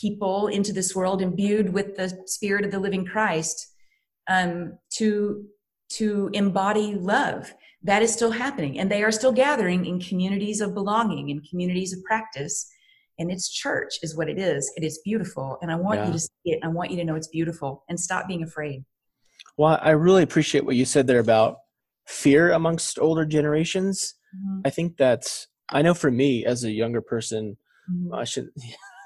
[0.00, 3.68] people into this world imbued with the Spirit of the living Christ
[4.28, 5.44] um, to
[5.90, 7.54] to embody love.
[7.82, 11.92] That is still happening, and they are still gathering in communities of belonging, in communities
[11.92, 12.66] of practice.
[13.18, 14.72] And it's church, is what it is.
[14.76, 16.06] It is beautiful, and I want Yeah.
[16.06, 16.58] you to see it.
[16.64, 18.84] I want you to know it's beautiful, and stop being afraid.
[19.56, 21.58] Well, I really appreciate what you said there about
[22.06, 24.14] fear amongst older generations.
[24.64, 27.56] I think that's, I know for me as a younger person,
[27.90, 28.16] Mhm.
[28.18, 28.50] I should,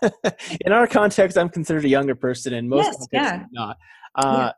[0.60, 2.54] in our context, I'm considered a younger person.
[2.54, 3.34] and most Yes, contexts, yeah.
[3.42, 3.78] I'm not.
[4.14, 4.52] Uh,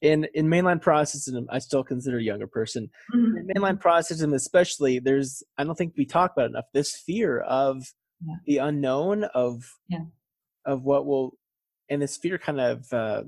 [0.00, 2.90] In in mainline Protestantism, I still consider a younger person.
[3.14, 3.38] Mhm.
[3.38, 7.38] In mainline Protestantism, especially, there's I don't think we talk about it enough this fear
[7.40, 7.86] of
[8.20, 8.34] Yeah.
[8.46, 10.06] the unknown of Yeah.
[10.64, 11.38] of what will,
[11.88, 13.22] and this fear kind of uh,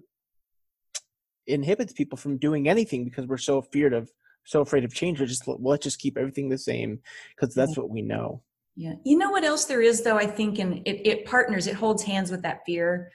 [1.47, 4.11] inhibits people from doing anything because we're so feared of
[4.45, 5.21] so afraid of change.
[5.21, 7.01] We're just well, let's just keep everything the same
[7.35, 8.43] because that's what we know.
[8.77, 8.95] Yeah.
[9.05, 12.03] You know what else there is, though, I think, and it, it partners, it holds
[12.03, 13.13] hands with that fear.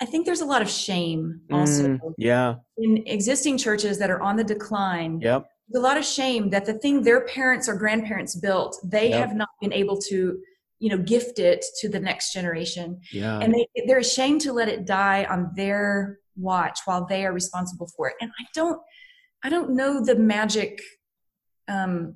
[0.00, 2.54] I think there's a lot of shame also Mm, yeah.
[2.78, 5.20] in existing churches that are on the decline.
[5.20, 5.46] Yep.
[5.74, 9.18] A lot of shame that the thing their parents or grandparents built, they Yep.
[9.28, 10.38] have not been able to,
[10.80, 13.38] you know gift it to the next generation Yeah.
[13.38, 17.88] and they they're ashamed to let it die on their watch while they are responsible
[17.96, 18.80] for it and i don't
[19.44, 20.80] i don't know the magic
[21.68, 22.14] um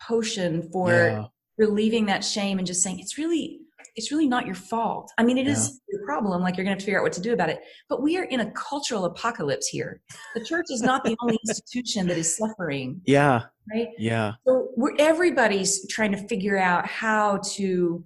[0.00, 1.24] potion for yeah.
[1.58, 3.60] relieving that shame and just saying it's really
[3.96, 6.78] it's really not your fault i mean it is your problem like you're going to
[6.78, 9.04] have to figure out what to do about it but we are in a cultural
[9.06, 10.00] apocalypse here
[10.34, 13.42] the church is not the only institution that is suffering Yeah.
[13.74, 14.34] right Yeah.
[14.46, 18.04] so we're, everybody's trying to figure out how to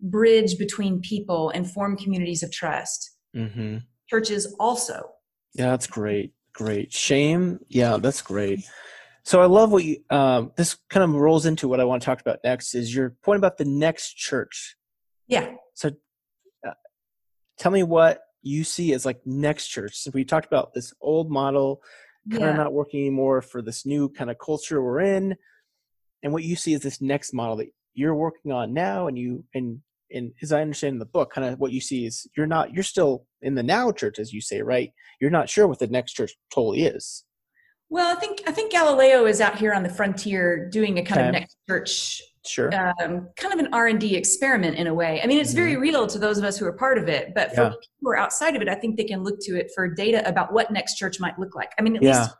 [0.00, 3.78] bridge between people and form communities of trust Mm-hmm.
[4.08, 5.10] churches also
[5.54, 6.33] Yeah, that's great.
[6.54, 6.92] Great.
[6.92, 7.60] Shame.
[7.68, 8.64] Yeah, that's great.
[9.24, 12.06] So I love what you um this kind of rolls into what I want to
[12.06, 14.76] talk about next is your point about the next church.
[15.26, 15.90] yeah So
[16.66, 16.72] uh,
[17.58, 19.96] tell me what you see as like next church.
[19.96, 21.82] So we talked about this old model
[22.30, 25.36] kind of not working anymore for this new kind of culture we're in
[26.22, 29.44] and what you see as this next model that you're working on now and you
[29.54, 29.80] and
[30.14, 32.72] and as i understand in the book kind of what you see is you're not
[32.72, 34.90] you're still in the now church as you say right?
[35.20, 37.24] You're not sure what the next church totally is.
[37.90, 41.20] Well i think i think galileo is out here on the frontier doing a kind
[41.20, 41.28] Okay.
[41.28, 42.70] of next church sure.
[42.74, 45.20] um, kind of an r&d experiment in a way.
[45.22, 47.54] I mean it's very real to those of us who are part of it but
[47.54, 47.62] for Mm-hmm.
[47.62, 47.68] Yeah.
[47.70, 50.26] people who are outside of it i think they can look to it for data
[50.28, 51.70] about what next church might look like.
[51.78, 52.20] I mean at yeah.
[52.20, 52.30] least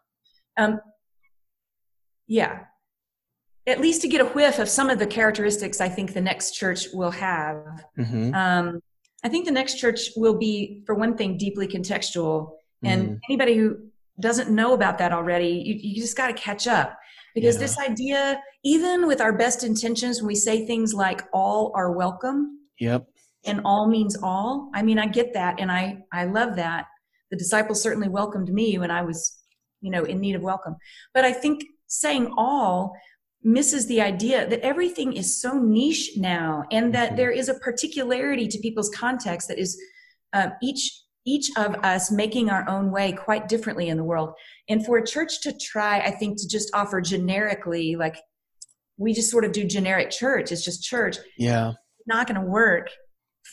[0.56, 0.80] um,
[2.26, 2.60] yeah
[3.66, 6.52] at least to get a whiff of some of the characteristics i think the next
[6.52, 8.34] church will have mm-hmm.
[8.34, 8.80] um,
[9.24, 13.20] i think the next church will be for one thing deeply contextual and Mhm.
[13.28, 13.78] anybody who
[14.20, 16.96] doesn't know about that already you, you just got to catch up
[17.34, 17.60] because Yeah.
[17.62, 22.60] this idea even with our best intentions when we say things like all are welcome
[22.78, 23.06] yep
[23.46, 26.86] and all means all i mean i get that and i i love that
[27.30, 29.38] the disciples certainly welcomed me when i was
[29.80, 30.76] you know in need of welcome
[31.14, 32.92] but i think saying all
[33.44, 37.16] misses the idea that everything is so niche now and that Mhm.
[37.16, 39.78] there is a particularity to people's context that is
[40.32, 44.34] uh, each each of us making our own way quite differently in the world.
[44.68, 48.16] And for a church to try i think to just offer generically like
[48.98, 51.72] we just sort of do generic church it's just church yeah.
[52.06, 52.90] not going to work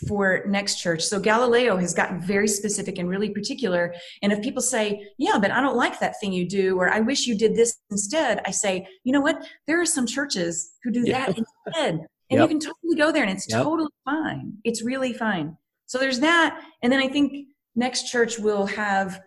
[0.08, 1.04] for next church.
[1.04, 3.94] So Galileo has gotten very specific and really particular.
[4.22, 7.00] And if people say, yeah, but I don't like that thing you do, or I
[7.00, 9.46] wish you did this instead, I say, you know what?
[9.68, 11.28] There are some churches who do Yeah.
[11.28, 11.38] that
[11.68, 12.06] instead.
[12.30, 13.64] And you can totally go there and it's Yep.
[13.64, 14.54] totally fine.
[14.64, 15.58] It's really fine.
[15.86, 16.64] So there's that.
[16.82, 19.22] And then I think next church will have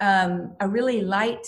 [0.00, 1.46] um, a really light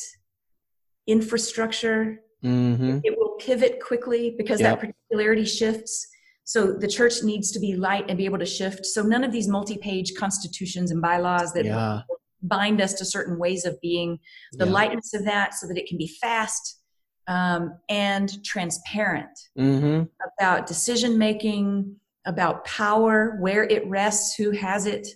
[1.07, 2.99] infrastructure mm-hmm.
[3.05, 4.81] it will pivot quickly because Yep.
[4.81, 6.09] that particularity shifts.
[6.45, 8.85] So the church needs to be light and be able to shift.
[8.85, 12.03] So none of these multi-page constitutions and bylaws that yeah
[12.43, 14.19] bind us to certain ways of being,
[14.53, 14.73] the yeah.
[14.73, 16.81] lightness of that so that it can be fast
[17.29, 20.05] um, and transparent mm-hmm.
[20.39, 25.07] about decision making, about power, where it rests, who has it,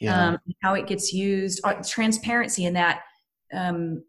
[0.00, 3.02] yeah um, how it gets used, uh, transparency in that.
[3.52, 4.02] Um,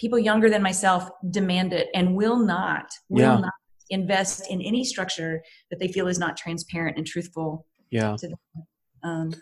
[0.00, 3.40] people younger than myself demand it and will not, will Yeah.
[3.40, 3.52] not
[3.90, 7.66] invest in any structure that they feel is not transparent and truthful.
[7.90, 8.16] yeah
[9.02, 9.32] Um,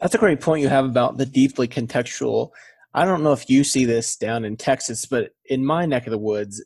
[0.00, 2.50] That's a great point you have about the deeply contextual.
[2.94, 6.10] I don't know if you see this down in Texas, but in my neck of
[6.10, 6.64] the woods,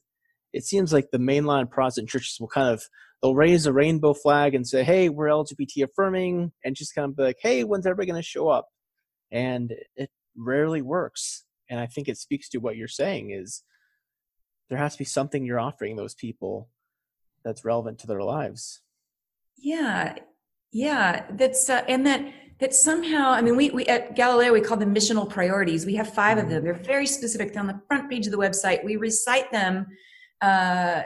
[0.53, 2.83] it seems like the mainline Protestant churches will kind of
[3.23, 7.17] they'll raise a rainbow flag and say, "Hey, we're LGBT affirming," and just kind of
[7.17, 8.67] be like, "Hey, when's everybody going to show up?"
[9.31, 11.45] And it rarely works.
[11.69, 13.62] And I think it speaks to what you're saying is
[14.68, 16.68] there has to be something you're offering those people
[17.44, 18.81] that's relevant to their lives.
[19.57, 20.16] yeah,
[20.72, 22.20] yeah, that's uh, and that
[22.59, 23.31] that somehow.
[23.31, 25.87] I mean, we we at Galileo we call them missional priorities.
[25.87, 26.64] We have 5 of them.
[26.64, 27.52] They're very specific.
[27.52, 28.85] They're on the front page of the website.
[28.85, 29.87] We recite them.
[30.40, 31.02] Uh,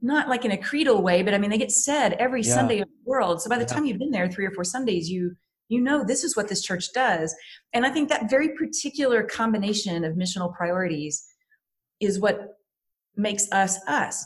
[0.00, 2.54] not like in a creedal way, but I mean, they get said every Yeah.
[2.54, 3.42] Sunday of the world.
[3.42, 3.66] So by the Yeah.
[3.68, 5.34] time you've been there three or four Sundays, you
[5.70, 7.34] you know this is what this church does.
[7.72, 11.26] And I think that very particular combination of missional priorities
[12.00, 12.57] is what
[13.18, 14.24] makes us us.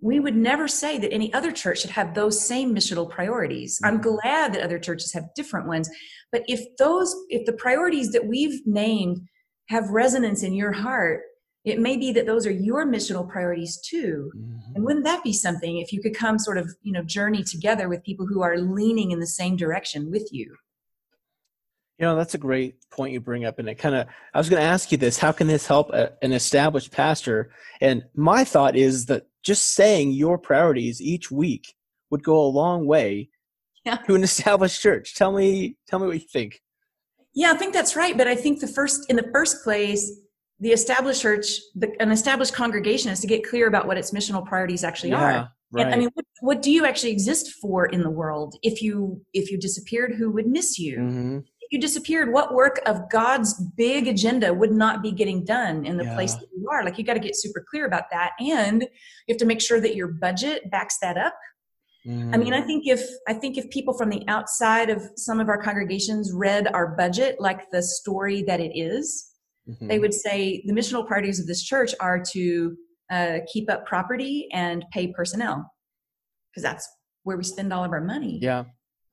[0.00, 3.80] We would never say that any other church should have those same missional priorities.
[3.84, 4.16] I'm Mm-hmm.
[4.16, 5.88] glad that other churches have different ones.
[6.32, 9.20] But if those, if the priorities that we've named
[9.68, 11.20] have resonance in your heart,
[11.64, 14.32] it may be that those are your missional priorities too.
[14.74, 17.88] And wouldn't that be something if you could come sort of, you know, journey together
[17.88, 20.56] with people who are leaning in the same direction with you?
[21.98, 23.58] You know, that's a great point you bring up.
[23.58, 25.90] And it kind of, I was going to ask you this how can this help
[25.90, 27.52] a, an established pastor?
[27.80, 31.74] And my thought is that just saying your priorities each week
[32.10, 33.28] would go a long way
[33.84, 33.96] Yeah.
[33.96, 35.14] to an established church.
[35.16, 36.60] Tell me, tell me what you think.
[37.34, 38.16] Yeah, I think that's right.
[38.16, 40.20] But I think the first, in the first place,
[40.60, 44.46] the established church, the, an established congregation, is to get clear about what its missional
[44.46, 45.50] priorities actually are.
[45.72, 45.86] Right.
[45.86, 48.56] And I mean, what, what do you actually exist for in the world?
[48.62, 50.96] If you if you disappeared, who would miss you?
[50.98, 55.86] hmm If you disappeared, what work of God's big agenda would not be getting done
[55.86, 56.84] in the place that you are?
[56.84, 59.80] Like you got to get super clear about that, and you have to make sure
[59.80, 61.34] that your budget backs that up.
[62.04, 62.40] I Mm-hmm.
[62.40, 65.62] mean, I think if I think if people from the outside of some of our
[65.62, 69.28] congregations read our budget like the story that it is,
[69.70, 69.86] Mm-hmm.
[69.86, 72.76] they would say the missional priorities of this church are to
[73.12, 75.70] uh, keep up property and pay personnel
[76.50, 76.88] because that's
[77.22, 78.64] where we spend all of our money Yeah.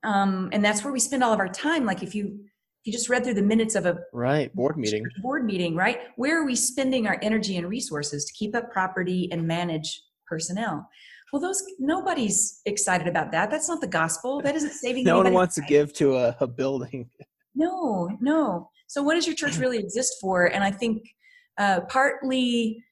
[0.04, 2.40] Um, and that's where we spend all of our time like if you
[2.82, 4.54] if you just read through the minutes of a Right.
[4.56, 5.06] Board meeting.
[5.22, 9.28] board meeting right where are we spending our energy and resources to keep up property
[9.32, 10.88] and manage personnel
[11.34, 15.34] well those nobody's excited about that that's not the gospel that isn't saving No one
[15.34, 17.10] wants to give to a, a building.
[17.56, 18.70] No, no.
[18.88, 20.46] So, what does your church really exist for?
[20.46, 21.04] And I think
[21.58, 22.84] uh, partly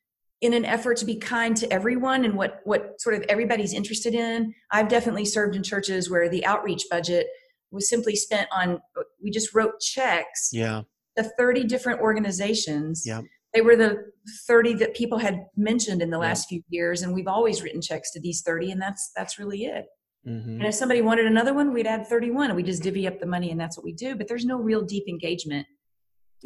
[0.41, 4.13] in an effort to be kind to everyone and what what sort of everybody's interested
[4.13, 4.53] in.
[4.71, 7.27] I've definitely served in churches where the outreach budget
[7.71, 8.79] was simply spent on.
[9.21, 10.83] We just wrote checks Yeah.
[11.17, 13.03] to thirty different organizations.
[13.05, 13.21] yeah
[13.53, 14.11] They were the
[14.47, 18.11] 30 that people had mentioned in the last few years, and we've always written checks
[18.11, 19.85] to these 30, and that's that's really it.
[20.23, 23.19] hmm And if somebody wanted another one, we'd add 31 and we just divvy up
[23.19, 24.15] the money and that's what we do.
[24.15, 25.65] But there's no real deep engagement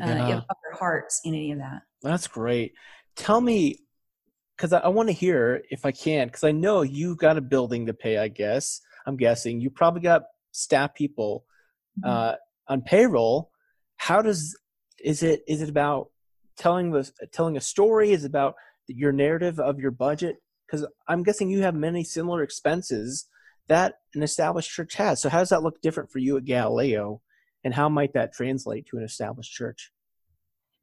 [0.01, 0.37] uh, Yeah.
[0.37, 1.81] of our hearts in any of that.
[2.01, 2.73] That's great.
[3.15, 3.77] Tell me,
[4.55, 7.41] because I, I want to hear if I can, because I know you've got a
[7.41, 8.17] building to pay.
[8.17, 11.45] I guess I'm guessing you probably got staff people
[11.99, 12.09] Mm-hmm.
[12.09, 12.35] uh,
[12.69, 13.51] on payroll.
[13.97, 14.57] How does
[15.03, 16.09] is it is it about
[16.57, 18.11] telling the telling a story?
[18.13, 18.55] Is it about
[18.87, 20.37] your narrative of your budget?
[20.65, 23.27] Because I'm guessing you have many similar expenses
[23.67, 25.21] that an established church has.
[25.21, 27.21] So how does that look different for you at Galileo,
[27.65, 29.91] and how might that translate to an established church?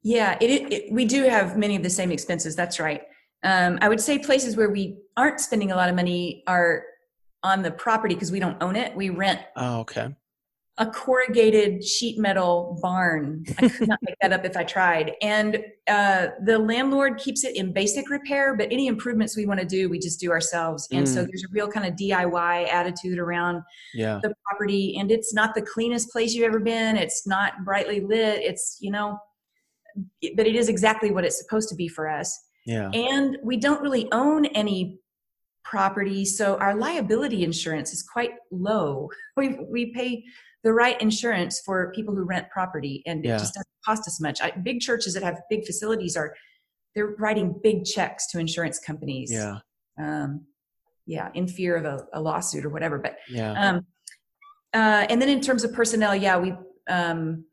[0.03, 2.55] Yeah, it, it, we do have many of the same expenses.
[2.55, 3.01] That's right.
[3.43, 6.83] Um, I would say places where we aren't spending a lot of money are
[7.43, 8.95] on the property because we don't own it.
[8.95, 10.13] We rent Oh, okay.
[10.77, 13.45] a corrugated sheet metal barn.
[13.57, 15.13] I could not make that up if I tried.
[15.21, 19.65] And uh, the landlord keeps it in basic repair, but any improvements we want to
[19.65, 20.87] do, we just do ourselves.
[20.91, 21.27] And so Mm.
[21.27, 24.19] there's a real kind of DIY attitude around Yeah.
[24.21, 24.97] the property.
[24.99, 26.95] And it's not the cleanest place you've ever been.
[26.97, 28.41] It's not brightly lit.
[28.41, 29.17] It's, you know,
[30.35, 32.37] but it is exactly what it's supposed to be for us.
[32.65, 32.89] Yeah.
[32.91, 34.99] And we don't really own any
[35.63, 39.09] property, so our liability insurance is quite low.
[39.37, 40.23] We we pay
[40.63, 43.35] the right insurance for people who rent property, and Yeah.
[43.35, 44.41] it just doesn't cost us much.
[44.41, 46.35] I, big churches that have big facilities are
[46.95, 49.31] they're writing big checks to insurance companies.
[49.31, 49.59] Yeah.
[49.97, 50.45] Um,
[51.05, 52.99] yeah, in fear of a, a lawsuit or whatever.
[52.99, 53.53] But Yeah.
[53.53, 53.85] um,
[54.73, 56.53] uh, and then in terms of personnel, yeah, we.
[56.89, 57.45] Um,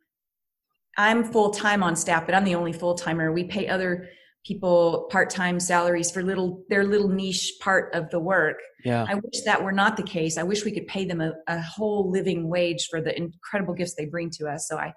[0.96, 3.32] I'm full time on staff, but I'm the only full timer.
[3.32, 4.08] We pay other
[4.44, 8.58] people part time salaries for little their little niche part of the work.
[8.84, 9.04] Yeah.
[9.08, 10.38] I wish that were not the case.
[10.38, 13.94] I wish we could pay them a, a whole living wage for the incredible gifts
[13.94, 14.68] they bring to us.
[14.68, 14.94] So I,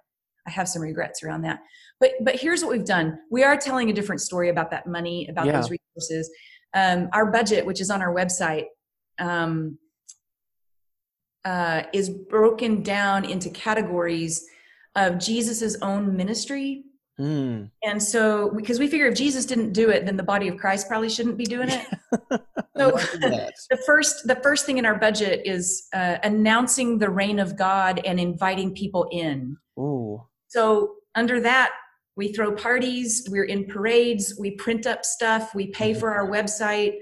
[0.48, 1.60] I have some regrets around that.
[2.00, 3.18] But but here's what we've done.
[3.32, 5.54] We are telling a different story about that money, about Yeah.
[5.54, 6.30] those resources.
[6.74, 8.66] Um, our budget, which is on our website,
[9.18, 9.80] um,
[11.44, 14.46] uh, is broken down into categories
[14.96, 16.84] of Jesus's own ministry.
[17.20, 17.70] Mm.
[17.84, 20.88] And so, because we figure if Jesus didn't do it, then the body of Christ
[20.88, 21.86] probably shouldn't be doing it.
[22.78, 22.92] So-
[23.72, 28.00] the first the first thing in our budget is uh, announcing the reign of god
[28.06, 30.24] and inviting people in Ooh.
[30.48, 31.72] so under that
[32.16, 36.94] we throw parties we're in parades we print up stuff we pay for our website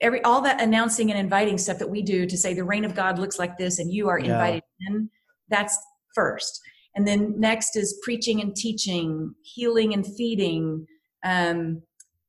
[0.00, 2.94] every all that announcing and inviting stuff that we do to say the reign of
[2.94, 4.32] god looks like this and you are Yeah.
[4.32, 5.10] invited in
[5.50, 5.76] that's
[6.14, 6.60] first
[6.96, 10.86] and then next is preaching and teaching healing and feeding
[11.24, 11.82] um,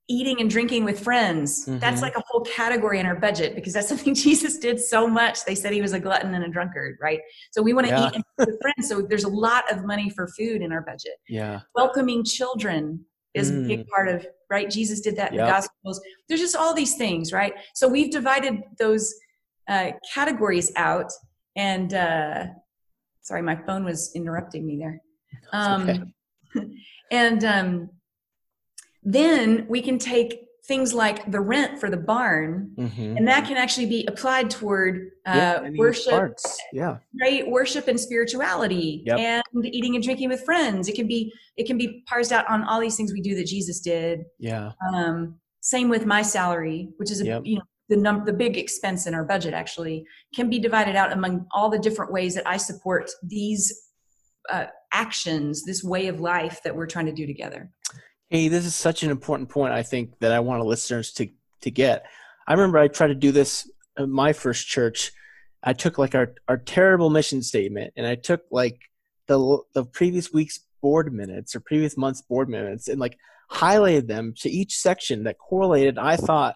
[0.07, 1.65] eating and drinking with friends.
[1.65, 2.03] That's Mhm.
[2.03, 5.43] like a whole category in our budget because that's something jesus did so much.
[5.45, 7.19] They said he was a glutton and a drunkard right?
[7.51, 8.07] So we want to Yeah.
[8.07, 8.87] eat and with friends.
[8.89, 11.15] So there's a lot of money for food in our budget.
[11.27, 11.61] Yeah.
[11.75, 14.69] welcoming children is a big part of right?
[14.69, 15.99] Jesus did that in the gospels.
[16.29, 17.53] There's just all these things right?
[17.73, 19.13] So we've divided those
[19.67, 21.11] uh, categories out
[21.55, 22.45] and uh,
[23.25, 25.01] sorry my phone was interrupting me there
[25.53, 26.65] um, okay.
[27.11, 27.89] and um,
[29.03, 33.17] then we can take things like the rent for the barn Mm-hmm.
[33.17, 36.59] and that can actually be applied toward uh, worship Parts.
[36.73, 36.97] Yeah.
[37.21, 39.17] right worship and spirituality Yep.
[39.19, 42.63] and eating and drinking with friends it can be it can be parsed out on
[42.63, 44.71] all these things we do that jesus did Yeah.
[44.93, 47.41] um, same with my salary which is a, Yep.
[47.45, 51.11] you know the num- the big expense in our budget actually can be divided out
[51.11, 53.91] among all the different ways that i support these
[54.49, 57.71] uh, actions this way of life that we're trying to do together
[58.29, 59.71] Hey, this is such an important point.
[59.71, 61.27] I think that I want listeners to
[61.61, 62.05] to get.
[62.47, 65.11] I remember I tried to do this at my first church,
[65.63, 68.79] I took like our our terrible mission statement, and I took like
[69.27, 73.17] the the previous week's board minutes or previous month's board minutes, and like
[73.51, 75.97] highlighted them to each section that correlated.
[75.97, 76.55] I thought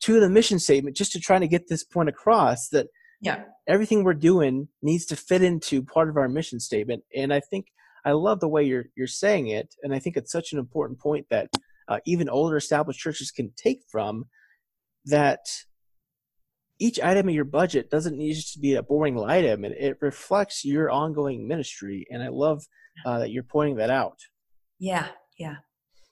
[0.00, 2.86] to the mission statement just to try to get this point across that
[3.20, 3.44] yeah.
[3.66, 7.02] everything we're doing needs to fit into part of our mission statement.
[7.14, 7.66] And i think
[8.04, 11.00] i love the way you're you're saying it and i think it's such an important
[11.00, 11.48] point that
[11.88, 14.26] uh, even older established churches can take from
[15.06, 15.40] that
[16.78, 19.64] each item of your budget doesn't need to be a boring item.
[19.64, 22.64] And it reflects your ongoing ministry and i love
[23.04, 24.18] uh, that you're pointing that out.
[24.78, 25.56] Yeah yeah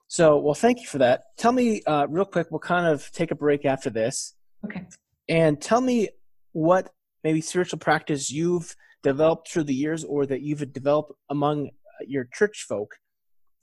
[0.09, 1.25] so well thank you for that.
[1.37, 4.35] Tell me uh, real quick we'll kind of take a break after this.
[4.65, 4.87] Okay.
[5.29, 6.09] And tell me
[6.53, 6.93] what
[7.25, 11.71] maybe spiritual practice you've developed through the years or that you've developed among
[12.07, 12.97] your church folk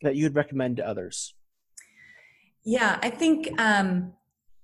[0.02, 1.34] that you'd recommend to others.
[2.64, 4.14] Yeah i think um,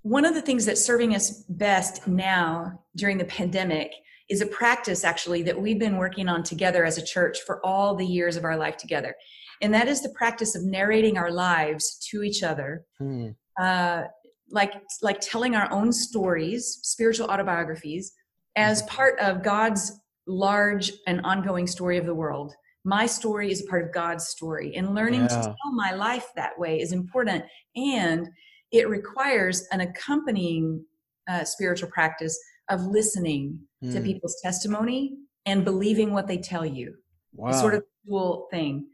[0.04, 3.94] one of the things that's serving us best now during the pandemic
[4.30, 7.96] is a practice actually that we've been working on together as a church for all
[7.96, 9.16] the years of our life together.
[9.62, 12.86] And that is the practice of narrating our lives to each other.
[12.98, 13.30] Hmm.
[13.60, 14.04] Uh,
[14.52, 18.14] like like telling our own stories, spiritual autobiographies,
[18.56, 18.96] as mm-hmm.
[18.96, 22.54] part of God's large and ongoing story of the world.
[22.86, 25.28] My story is a part of God's story, and learning yeah.
[25.28, 27.44] to tell my life that way is important.
[27.76, 28.28] And
[28.72, 30.84] it requires an accompanying
[31.28, 32.40] uh, spiritual practice
[32.70, 33.92] of listening mm.
[33.92, 34.06] to hmm.
[34.06, 36.96] people's testimony and believing what they tell you.
[37.34, 37.52] Wow.
[37.52, 38.88] Sort of dual thing.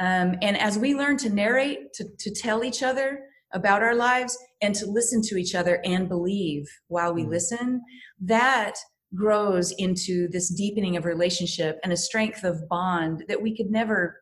[0.00, 4.36] Um, and as we learn to narrate, to, to tell each other about our lives
[4.60, 7.30] and to listen to each other and believe while we mm.
[7.30, 7.82] listen,
[8.20, 8.74] that
[9.14, 14.20] grows into this deepening of relationship and a strength of bond that we could never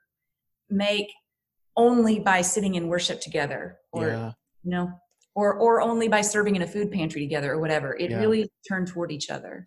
[0.70, 1.12] make
[1.76, 4.32] only by sitting in worship together or yeah
[4.66, 4.90] you know
[5.34, 8.18] or or only by serving in a food pantry together or whatever it yeah.
[8.18, 9.64] really turned toward each other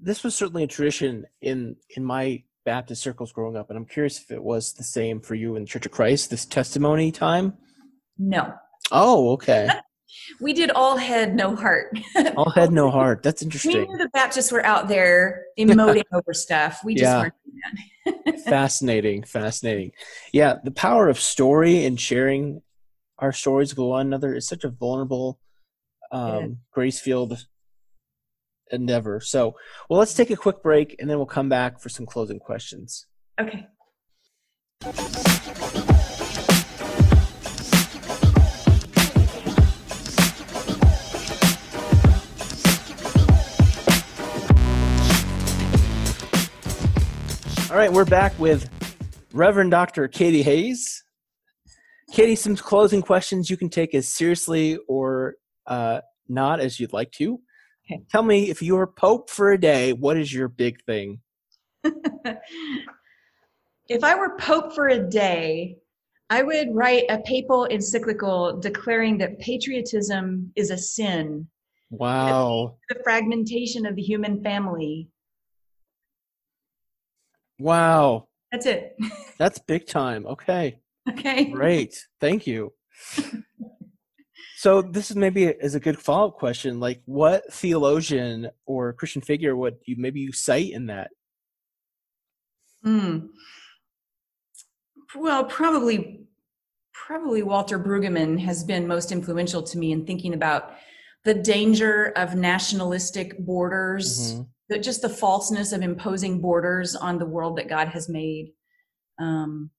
[0.00, 4.20] this was certainly a tradition in in my baptist circles growing up and i'm curious
[4.20, 7.54] if it was the same for you in the church of christ this testimony time?
[8.18, 8.54] No.
[8.90, 9.68] Oh okay.
[10.42, 11.98] We did all head no heart.
[12.36, 13.22] All head no heart.
[13.22, 13.78] That's interesting.
[13.78, 16.84] We knew the baptists were out there emoting over stuff.
[16.84, 17.30] We just yeah.
[18.04, 19.92] weren't fascinating fascinating.
[20.30, 22.60] Yeah the power of story and sharing
[23.20, 25.38] our stories with one another is such a vulnerable
[26.10, 27.46] um, grace field
[28.72, 29.20] endeavor.
[29.20, 29.54] So,
[29.88, 33.06] well, let's take a quick break and then we'll come back for some closing questions.
[33.40, 33.66] Okay.
[47.70, 48.68] All right, we're back with
[49.32, 50.06] Reverend Dr.
[50.06, 51.04] Katie Hays.
[52.12, 57.12] Katie, some closing questions you can take as seriously or uh, not as you'd like
[57.12, 57.40] to.
[57.84, 58.02] Okay.
[58.10, 61.20] Tell me if you were Pope for a day, what is your big thing?
[63.88, 65.78] if I were Pope for a day,
[66.30, 71.48] I would write a papal encyclical declaring that patriotism is a sin.
[71.90, 72.76] Wow.
[72.88, 75.08] The fragmentation of the human family.
[77.58, 78.28] Wow.
[78.50, 78.96] That's it.
[79.38, 80.26] That's big time.
[80.26, 80.80] Okay.
[81.08, 81.44] Okay.
[81.46, 82.06] Great.
[82.20, 82.72] Thank you.
[84.62, 86.78] So this is maybe is a good follow-up question.
[86.78, 91.10] Like what theologian or Christian figure would you maybe you cite in that?
[92.84, 93.26] Hmm.
[95.16, 96.28] Well, probably
[96.92, 100.74] probably Walter Brueggemann has been most influential to me in thinking about
[101.24, 104.42] the danger of nationalistic borders, mm-hmm.
[104.68, 108.52] the, just the falseness of imposing borders on the world that God has made.
[109.18, 109.70] Um,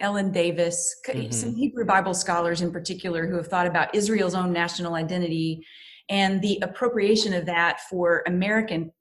[0.00, 1.30] Ellen Davis, mm-hmm.
[1.30, 5.64] some Hebrew Bible scholars in particular who have thought about Israel's own national identity
[6.08, 8.92] and the appropriation of that for American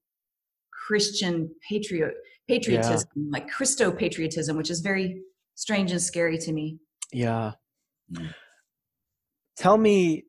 [0.71, 2.13] Christian patriot
[2.47, 3.23] patriotism, yeah.
[3.31, 5.21] like Christo patriotism, which is very
[5.55, 6.77] strange and scary to me.
[7.11, 7.53] Yeah.
[8.09, 8.27] yeah.
[9.57, 10.25] Tell me,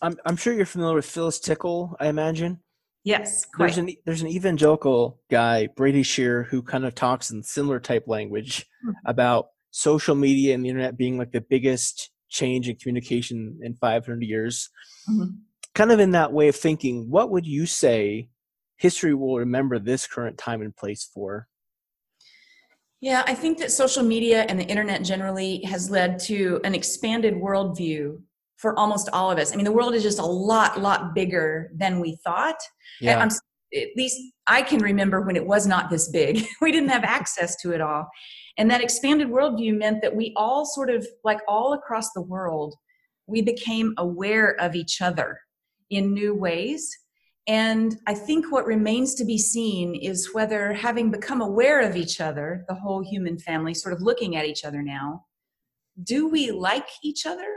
[0.00, 2.60] I'm I'm sure you're familiar with Phyllis Tickle, I imagine.
[3.04, 3.66] Yes, quite.
[3.66, 8.04] There's an there's an evangelical guy, Brady Shear, who kind of talks in similar type
[8.06, 8.92] language mm-hmm.
[9.06, 14.22] about social media and the internet being like the biggest change in communication in 500
[14.22, 14.70] years.
[15.10, 15.34] Mm-hmm.
[15.74, 18.28] Kind of in that way of thinking, what would you say
[18.76, 21.48] history will remember this current time and place for?
[23.00, 27.34] Yeah, I think that social media and the internet generally has led to an expanded
[27.34, 28.20] worldview
[28.56, 29.52] for almost all of us.
[29.52, 32.60] I mean, the world is just a lot, lot bigger than we thought.
[33.00, 33.18] Yeah.
[33.18, 33.30] I'm,
[33.74, 36.44] at least I can remember when it was not this big.
[36.60, 38.08] we didn't have access to it all.
[38.58, 42.74] And that expanded worldview meant that we all sort of, like all across the world,
[43.26, 45.38] we became aware of each other
[45.90, 46.90] in new ways.
[47.46, 52.20] And I think what remains to be seen is whether, having become aware of each
[52.20, 55.24] other, the whole human family, sort of looking at each other now,
[56.02, 57.48] do we like each other?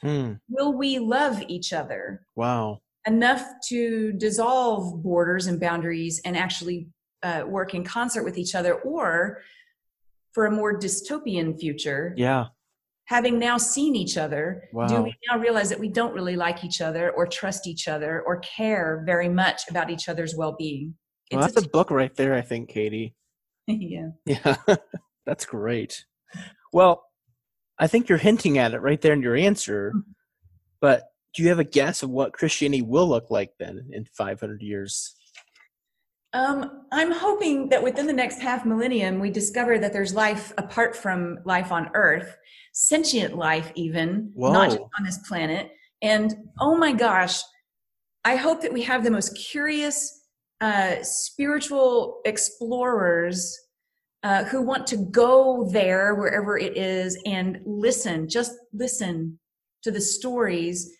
[0.00, 0.34] Hmm.
[0.48, 2.80] Will we love each other Wow.
[3.06, 6.88] Enough to dissolve borders and boundaries and actually
[7.22, 8.74] uh, work in concert with each other?
[8.74, 9.40] Or
[10.32, 12.46] for a more dystopian future, Yeah.
[13.06, 16.80] having now seen each other, do we now realize that we don't really like each
[16.80, 20.94] other or trust each other or care very much about each other's well-being?
[21.30, 23.14] Well, It's that's a book right there, I think, Katie.
[23.66, 24.08] yeah.
[24.26, 24.56] Yeah,
[25.26, 26.04] that's great.
[26.72, 27.04] Well,
[27.78, 29.92] I think you're hinting at it right there in your answer.
[30.80, 31.04] But
[31.34, 35.16] do you have a guess of what Christianity will look like then in 500 years?
[36.32, 40.96] Um, I'm hoping that within the next half millennium, we discover that there's life apart
[40.96, 42.36] from life on Earth,
[42.72, 45.70] sentient life, even not just on this planet.
[46.02, 47.40] And oh my gosh,
[48.24, 50.22] I hope that we have the most curious,
[50.60, 53.56] uh, spiritual explorers
[54.22, 59.38] uh, who want to go there, wherever it is, and listen, just listen
[59.82, 60.90] to the stories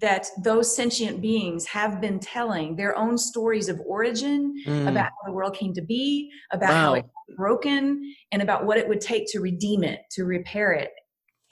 [0.00, 5.26] that those sentient beings have been telling their own stories of origin Mm, about how
[5.26, 7.10] the world came to be, about how it Wow.
[7.28, 10.90] was broken, and about what it would take to redeem it, to repair it.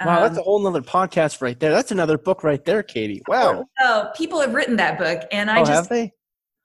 [0.04, 1.70] wow, that's Um, a whole nother podcast right there.
[1.72, 3.22] That's another book right there, Katie.
[3.26, 3.64] Wow.
[3.80, 6.12] oh, people have written that book, and I oh, just, have they?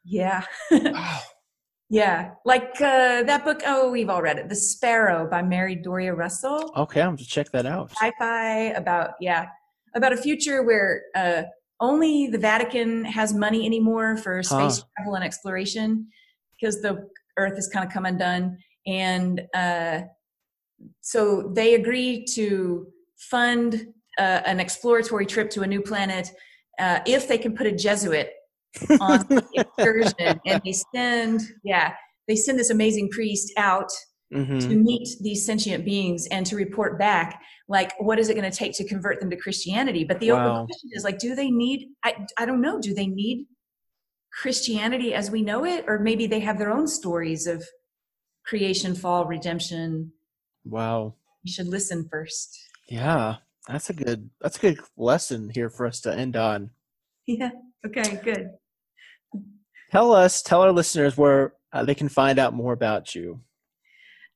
[0.04, 1.20] yeah, Wow.
[1.90, 3.62] yeah, like uh, that book.
[3.66, 6.72] Oh, we've all read it, "The Sparrow" by Mary Doria Russell.
[6.76, 7.92] Okay, I'm to check that out.
[7.92, 9.48] sci-fi about yeah
[9.96, 11.44] about a future where uh,
[11.82, 14.86] only the Vatican has money anymore for space Huh.
[14.98, 16.08] travel and exploration
[16.60, 20.02] because the Earth has kind of come undone, and uh,
[21.02, 26.30] so they agree to fund uh, an exploratory trip to a new planet
[26.80, 28.30] uh, if they can put a Jesuit
[29.00, 31.94] on the excursion, and they send yeah
[32.28, 33.92] they send this amazing priest out
[34.32, 38.50] hmm to meet these sentient beings and to report back like what is it going
[38.50, 40.38] to take to convert them to christianity but the Wow.
[40.46, 43.48] open question is like do they need I, I don't know do they need
[44.42, 47.64] christianity as we know it or maybe they have their own stories of
[48.46, 50.12] creation fall redemption
[50.64, 51.16] Wow.
[51.44, 52.58] you should listen first
[52.88, 56.72] Yeah, that's a good that's a good lesson here for us to end on.
[57.26, 57.52] yeah
[57.86, 58.52] okay good
[59.92, 63.42] Tell us, tell our listeners where uh, they can find out more about you.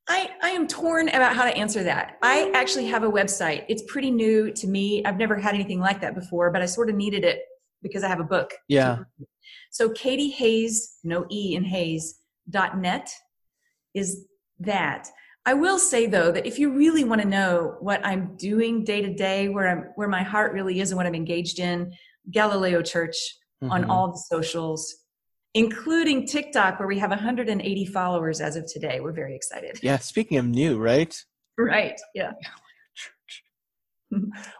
[0.08, 2.16] I, I am torn about how to answer that.
[2.22, 3.64] I actually have a website.
[3.68, 5.04] It's pretty new to me.
[5.04, 7.40] I've never had anything like that before, but I sort of needed it
[7.82, 8.52] because I have a book.
[8.68, 8.98] Yeah.
[9.70, 13.10] So Katie Hays, no E in Hays, dot net
[13.94, 14.26] is
[14.60, 15.08] that.
[15.44, 19.02] I will say though that if you really want to know what I'm doing day
[19.02, 21.92] to day, where I'm where my heart really is and what I'm engaged in,
[22.30, 23.16] Galileo Church
[23.62, 23.88] on Mhm.
[23.88, 25.04] all the socials,
[25.56, 29.00] including TikTok, where we have 180 followers as of today.
[29.00, 29.78] We're very excited.
[29.82, 31.18] Yeah, speaking of new, right?
[31.58, 31.98] Right.
[32.14, 32.32] Yeah.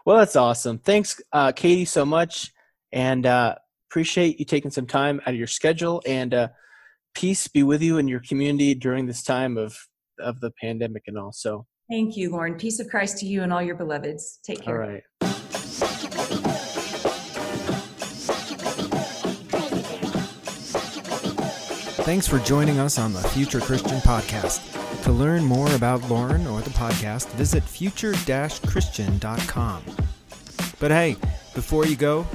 [0.05, 0.77] Well, that's awesome.
[0.79, 2.51] Thanks, uh, Katie, so much,
[2.91, 3.55] and uh,
[3.89, 6.01] appreciate you taking some time out of your schedule.
[6.05, 6.47] And uh,
[7.15, 9.77] peace be with you and your community during this time of
[10.19, 11.31] of the pandemic and all.
[11.31, 12.55] So, Thank you, Lauren.
[12.55, 14.39] Peace of Christ to you and all your beloveds.
[14.43, 14.79] Take care.
[15.21, 15.33] right.
[22.07, 25.03] Thanks for joining us on the Future Christian Podcast.
[25.03, 29.83] To learn more about Lauren or the podcast, visit future-christian.com.
[30.79, 31.17] But hey,
[31.53, 32.25] before you go,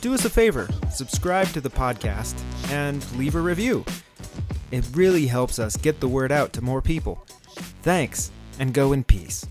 [0.00, 2.34] do us a favor subscribe to the podcast
[2.70, 3.84] and leave a review.
[4.70, 7.26] It really helps us get the word out to more people.
[7.82, 9.44] Thanks, and go in peace.